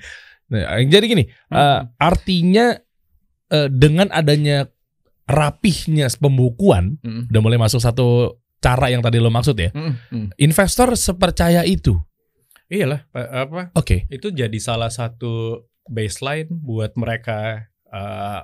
Nah, 0.49 0.61
jadi 0.81 1.05
gini, 1.05 1.25
eh, 1.29 1.79
artinya 1.97 2.77
eh, 3.49 3.69
dengan 3.69 4.09
adanya 4.09 4.69
rapihnya 5.25 6.09
pembukuan 6.15 6.97
Mm. 7.01 7.29
udah 7.29 7.41
mulai 7.41 7.57
masuk 7.57 7.79
satu 7.79 8.07
cara 8.59 8.89
yang 8.89 9.01
tadi 9.01 9.17
lo 9.17 9.29
maksud 9.29 9.55
ya. 9.55 9.71
Mm, 9.71 9.93
mm. 10.09 10.27
Investor 10.39 10.93
sepercaya 10.95 11.63
itu. 11.63 11.95
Iyalah 12.67 13.05
pa- 13.07 13.33
apa 13.45 13.61
Oke. 13.73 14.05
itu 14.09 14.29
jadi 14.29 14.59
salah 14.59 14.89
satu 14.89 15.65
baseline 15.85 16.49
buat 16.51 16.93
mereka 16.95 17.69
eh, 17.87 18.41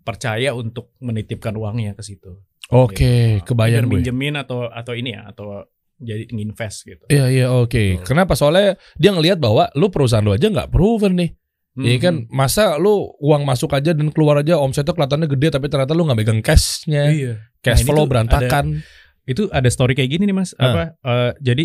percaya 0.00 0.52
untuk 0.52 0.94
menitipkan 0.98 1.50
uangnya 1.52 1.94
ke 1.94 2.02
situ. 2.02 2.38
Oke, 2.70 3.40
Gitu. 3.40 3.44
kebayang 3.44 3.84
Biar 3.84 3.90
gue. 3.90 3.94
minjemin 4.00 4.34
atau 4.36 4.64
atau 4.66 4.92
ini 4.92 5.12
ya 5.12 5.28
atau 5.28 5.64
jadi 5.96 6.24
nginvest 6.26 6.84
gitu. 6.84 7.04
Iya 7.06 7.26
iya 7.28 7.46
oke. 7.48 8.00
Betul. 8.00 8.04
Kenapa? 8.04 8.32
Soalnya 8.34 8.74
dia 8.94 9.10
ngelihat 9.10 9.36
bahwa 9.36 9.68
lu 9.72 9.88
perusahaan 9.88 10.20
lu 10.20 10.32
aja 10.32 10.46
nggak 10.46 10.68
proven 10.68 11.14
nih. 11.14 11.30
Iya 11.74 11.98
kan 12.00 12.14
Mhm. 12.22 12.30
masa 12.30 12.78
lu 12.78 13.10
uang 13.18 13.42
masuk 13.42 13.74
aja 13.74 13.90
dan 13.90 14.06
keluar 14.08 14.38
aja 14.38 14.56
omsetnya 14.56 14.90
kelihatannya 14.90 15.26
gede 15.28 15.48
tapi 15.50 15.66
ternyata 15.66 15.90
lu 15.90 16.06
nggak 16.06 16.16
megang 16.16 16.38
cashnya, 16.38 17.10
Iya. 17.10 17.32
cash 17.58 17.82
Nah, 17.82 17.86
flow 17.88 18.06
berantakan. 18.06 18.78
Itu 19.24 19.50
ada 19.50 19.66
story 19.66 19.92
kayak 19.92 20.06
gini 20.08 20.24
nih 20.24 20.36
mas. 20.36 20.54
Ah. 20.54 20.70
Apa? 20.70 20.82
eh, 21.00 21.32
jadi 21.42 21.64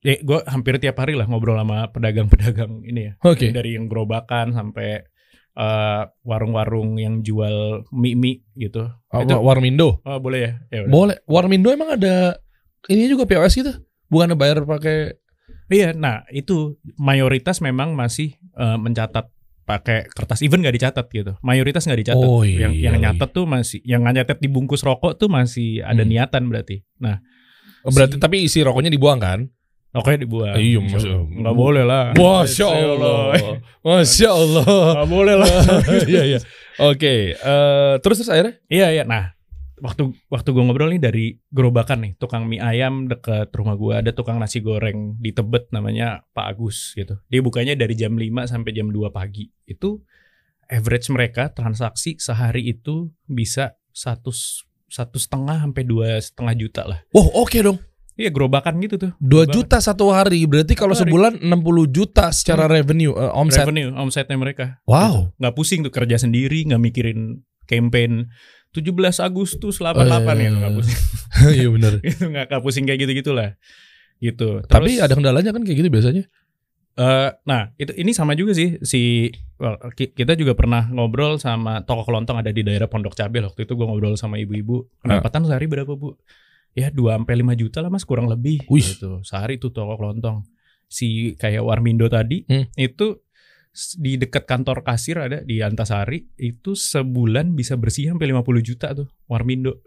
ya 0.00 0.16
gue 0.18 0.38
hampir 0.46 0.78
tiap 0.78 0.96
hari 0.96 1.12
lah 1.12 1.28
ngobrol 1.28 1.54
sama 1.54 1.90
pedagang-pedagang 1.90 2.80
ini 2.84 3.00
ya. 3.02 3.12
Oke. 3.20 3.52
Dari 3.52 3.76
yang 3.76 3.84
gerobakan 3.84 4.50
sampai 4.50 5.04
eh, 5.52 6.02
warung-warung 6.22 6.96
yang 6.96 7.20
jual 7.20 7.82
mie-mie 7.90 8.42
gitu. 8.54 8.86
Oh, 9.10 9.20
itu 9.20 9.34
Warmindo. 9.34 9.98
oh, 10.00 10.18
boleh 10.18 10.38
ya? 10.40 10.52
Ya 10.70 10.78
udah. 10.86 10.90
Boleh. 10.90 11.16
Warmindo 11.24 11.68
emang 11.70 11.94
ada 11.94 12.38
ini 12.86 13.06
juga 13.06 13.26
POS 13.26 13.54
gitu? 13.56 13.72
Bukannya 14.08 14.34
bayar 14.34 14.62
pakai 14.64 15.18
Iya, 15.70 15.94
nah 15.94 16.26
itu 16.34 16.74
mayoritas 16.98 17.62
memang 17.62 17.94
masih 17.94 18.34
eh, 18.56 18.74
mencatat 18.74 19.30
pakai 19.62 20.10
kertas 20.10 20.42
even 20.42 20.66
nggak 20.66 20.74
dicatat 20.74 21.06
gitu. 21.14 21.38
Mayoritas 21.46 21.86
nggak 21.86 22.00
dicatat. 22.02 22.26
Oh, 22.26 22.42
iya, 22.42 22.66
yang 22.66 22.74
yang 22.74 22.94
iya. 22.98 23.02
nyatet 23.14 23.30
tuh 23.30 23.46
masih 23.46 23.78
yang 23.86 24.02
nyatet 24.02 24.42
di 24.42 24.50
bungkus 24.50 24.82
rokok 24.82 25.14
tuh 25.14 25.30
masih 25.30 25.78
ada 25.86 26.02
Hmm. 26.02 26.10
niatan 26.10 26.42
berarti. 26.50 26.82
Nah, 26.98 27.22
berarti 27.86 28.18
Si- 28.18 28.22
tapi 28.22 28.36
isi 28.42 28.66
rokoknya 28.66 28.90
dibuang 28.90 29.22
kan? 29.22 29.46
Rokoknya 29.90 30.18
dibuang. 30.22 30.56
Iya, 30.56 30.78
maksud- 30.82 31.30
nggak 31.40 31.56
boleh 31.56 31.84
lah. 31.84 32.04
Masya 32.14 32.66
Allah. 32.66 33.18
Masya 33.82 34.28
Allah. 34.30 34.66
Nggak 34.96 35.10
boleh 35.10 35.34
lah. 35.38 35.50
Iya 36.10 36.22
iya. 36.36 36.38
Oke, 36.80 37.34
eh, 37.36 37.94
terus 38.00 38.16
terus 38.22 38.30
akhirnya? 38.32 38.56
Iya 38.72 38.88
iya. 38.94 39.04
Nah, 39.04 39.36
waktu 39.80 40.16
waktu 40.32 40.48
gue 40.52 40.62
ngobrol 40.64 40.92
nih 40.96 41.02
dari 41.02 41.26
gerobakan 41.52 42.08
nih, 42.08 42.12
tukang 42.16 42.48
mie 42.48 42.60
ayam 42.62 43.04
deket 43.04 43.52
rumah 43.52 43.76
gue 43.76 43.94
ada 44.00 44.10
tukang 44.16 44.40
nasi 44.40 44.64
goreng 44.64 45.18
di 45.20 45.32
Tebet 45.34 45.68
namanya 45.74 46.24
Pak 46.32 46.46
Agus 46.56 46.96
gitu. 46.96 47.20
Dia 47.28 47.40
bukanya 47.44 47.76
dari 47.76 47.92
jam 47.98 48.16
5 48.16 48.48
sampai 48.48 48.70
jam 48.72 48.88
2 48.88 49.12
pagi. 49.12 49.50
Itu 49.68 50.00
average 50.70 51.10
mereka 51.10 51.50
transaksi 51.50 52.14
sehari 52.16 52.70
itu 52.70 53.10
bisa 53.26 53.74
satu 53.90 54.30
satu 54.90 55.18
setengah 55.18 55.66
sampai 55.66 55.82
dua 55.86 56.18
setengah 56.18 56.54
juta 56.54 56.82
lah. 56.86 56.98
Wow, 57.14 57.46
oke 57.46 57.58
dong. 57.58 57.78
Iya 58.20 58.30
gerobakan 58.30 58.76
gitu 58.78 59.00
tuh. 59.00 59.10
2 59.16 59.24
Gerobakan. 59.24 59.54
juta 59.56 59.76
satu 59.80 60.12
hari. 60.12 60.44
Berarti 60.44 60.76
kalau 60.76 60.92
sebulan 60.92 61.40
60 61.40 61.88
juta 61.88 62.28
secara 62.30 62.68
revenue 62.68 63.16
eh, 63.16 63.32
omset. 63.32 63.64
revenue 63.64 63.88
omsetnya 63.96 64.36
mereka. 64.36 64.76
Wow. 64.84 65.32
Nggak 65.40 65.54
pusing 65.56 65.80
tuh 65.80 65.88
kerja 65.88 66.20
sendiri, 66.20 66.68
nggak 66.68 66.78
mikirin 66.78 67.40
campaign 67.64 68.28
17 68.70 68.92
Agustus 69.18 69.80
88 69.80 69.96
Oh, 69.96 70.04
iya, 70.04 70.20
ya 70.20 70.34
iya, 70.36 70.48
nggak 70.52 70.68
iya. 70.68 70.76
pusing. 70.76 70.98
Iya 71.58 71.68
benar. 71.72 71.92
itu 72.12 72.22
nggak 72.28 72.60
pusing 72.60 72.84
kayak 72.84 73.00
gitu 73.02 73.12
gitulah. 73.16 73.56
Gitu. 74.20 74.60
Tapi 74.68 75.00
Terus- 75.00 75.02
ada 75.02 75.14
kendalanya 75.16 75.50
kan 75.50 75.64
kayak 75.64 75.78
gitu 75.80 75.88
biasanya. 75.88 76.24
Eh, 76.92 77.30
nah, 77.46 77.72
itu 77.74 77.96
ini 77.96 78.12
sama 78.12 78.36
juga 78.36 78.52
sih 78.52 78.76
si 78.82 79.30
well, 79.56 79.78
ki- 79.94 80.12
kita 80.12 80.36
juga 80.36 80.52
pernah 80.52 80.84
ngobrol 80.90 81.40
sama 81.40 81.80
toko 81.80 82.04
kelontong 82.04 82.36
ada 82.36 82.50
di 82.50 82.60
daerah 82.60 82.90
Pondok 82.90 83.16
Cabe 83.16 83.40
waktu 83.40 83.64
itu 83.64 83.72
gua 83.72 83.88
ngobrol 83.88 84.20
sama 84.20 84.36
ibu-ibu. 84.36 84.84
Pendapatan 85.00 85.48
sehari 85.48 85.64
berapa, 85.64 85.88
Bu? 85.88 86.18
Ya 86.70 86.88
2 86.88 87.18
sampai 87.18 87.34
5 87.42 87.54
juta 87.58 87.82
lah 87.82 87.90
Mas, 87.90 88.06
kurang 88.06 88.30
lebih 88.30 88.62
Wih. 88.70 88.84
gitu. 88.84 89.20
Sehari 89.26 89.58
itu 89.58 89.74
toko 89.74 89.98
kelontong. 89.98 90.46
Si 90.86 91.34
kayak 91.34 91.62
Warmindo 91.62 92.06
tadi 92.06 92.46
Hmm. 92.46 92.66
itu 92.74 93.22
di 93.98 94.18
dekat 94.18 94.50
kantor 94.50 94.82
kasir 94.82 95.14
ada 95.22 95.46
di 95.46 95.62
Antasari 95.62 96.26
itu 96.34 96.74
sebulan 96.74 97.54
bisa 97.54 97.78
bersih 97.78 98.10
sampai 98.10 98.34
50 98.34 98.62
juta 98.62 98.90
tuh 98.90 99.06
Warmindo 99.30 99.82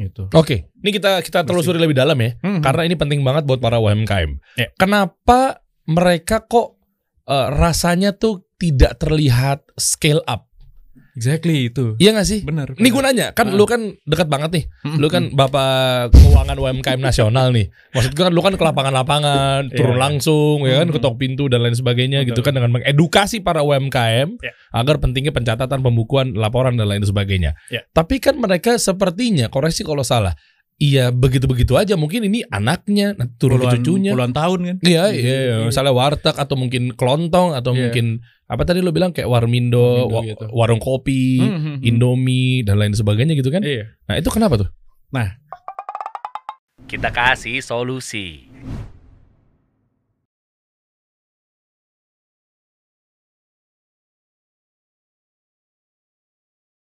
gitu. 0.00 0.32
Oke, 0.32 0.72
ini 0.80 0.90
kita 0.92 1.20
kita 1.20 1.44
telusuri 1.44 1.76
lebih 1.76 1.92
dalam 1.92 2.16
ya. 2.16 2.40
Hmm. 2.40 2.64
Karena 2.64 2.88
ini 2.88 2.96
penting 2.96 3.20
banget 3.20 3.44
buat 3.44 3.60
para 3.60 3.76
UMKM. 3.76 4.40
Ya. 4.56 4.72
Kenapa 4.76 5.60
mereka 5.84 6.40
kok 6.40 6.80
eh, 7.28 7.48
rasanya 7.52 8.16
tuh 8.16 8.48
tidak 8.56 8.96
terlihat 8.96 9.68
scale 9.76 10.24
up? 10.24 10.48
Exactly 11.20 11.68
itu. 11.68 12.00
Iya 12.00 12.16
gak 12.16 12.24
sih? 12.24 12.40
Bener. 12.40 12.72
Ini 12.72 12.88
gue 12.88 13.02
nanya, 13.04 13.26
kan 13.30 13.52
Ah. 13.52 13.54
lu 13.54 13.68
kan 13.68 13.92
dekat 14.02 14.26
banget 14.26 14.50
nih. 14.56 14.64
Lu 14.96 15.06
kan 15.06 15.28
bapak 15.30 16.08
keuangan 16.10 16.56
UMKM 16.56 16.96
nasional 16.96 17.52
nih. 17.52 17.68
Maksud 17.92 18.16
gue 18.16 18.24
kan 18.24 18.32
lu 18.32 18.40
kan 18.40 18.56
ke 18.56 18.64
lapangan-lapangan, 18.64 19.68
turun 19.70 19.94
Iya. 19.94 20.00
langsung 20.00 20.64
ya 20.64 20.80
kan 20.80 20.88
ketok 20.88 21.14
pintu 21.14 21.44
dan 21.46 21.60
lain 21.60 21.76
sebagainya 21.76 22.24
Betul. 22.24 22.28
gitu 22.32 22.40
kan 22.40 22.56
dengan 22.56 22.72
mengedukasi 22.72 23.44
para 23.44 23.60
UMKM 23.60 24.40
Iya. 24.40 24.52
agar 24.72 24.96
pentingnya 24.96 25.30
pencatatan, 25.30 25.78
pembukuan, 25.78 26.32
laporan 26.32 26.74
dan 26.74 26.88
lain 26.88 27.04
sebagainya. 27.04 27.52
Iya. 27.68 27.84
Tapi 27.86 28.16
kan 28.16 28.34
mereka 28.34 28.80
sepertinya 28.80 29.46
koreksi 29.46 29.84
kalau 29.84 30.00
salah. 30.00 30.32
Iya 30.76 31.12
begitu-begitu 31.12 31.76
aja 31.76 31.92
mungkin 31.92 32.24
ini 32.24 32.40
anaknya 32.48 33.12
nanti 33.12 33.36
turun 33.36 33.60
ke 33.60 33.68
puluhan, 33.68 33.76
cucunya. 33.84 34.10
puluhan 34.16 34.32
tahun 34.32 34.58
kan. 34.64 34.76
Iya, 34.80 35.04
Iya, 35.12 35.20
iya, 35.20 35.36
iya. 35.44 35.56
misalnya 35.68 35.92
warteg 35.92 36.32
atau 36.32 36.56
mungkin 36.56 36.96
kelontong 36.96 37.52
atau 37.52 37.76
Iya. 37.76 37.80
mungkin 37.84 38.24
apa 38.50 38.66
tadi 38.66 38.82
lu 38.82 38.90
bilang 38.90 39.14
kayak 39.14 39.30
Warmindo, 39.30 39.78
Warmindo 39.78 40.10
wa- 40.10 40.26
gitu. 40.26 40.46
warung 40.50 40.82
kopi, 40.82 41.38
Hmm, 41.38 41.50
hmm, 41.54 41.62
hmm. 41.78 41.86
Indomie 41.86 42.66
dan 42.66 42.82
lain 42.82 42.90
sebagainya 42.90 43.38
gitu 43.38 43.46
kan. 43.48 43.62
Iya. 43.62 43.94
Nah, 44.10 44.18
itu 44.18 44.26
kenapa 44.26 44.58
tuh? 44.58 44.68
Kita 46.90 47.14
kasih 47.14 47.62
solusi. 47.62 48.49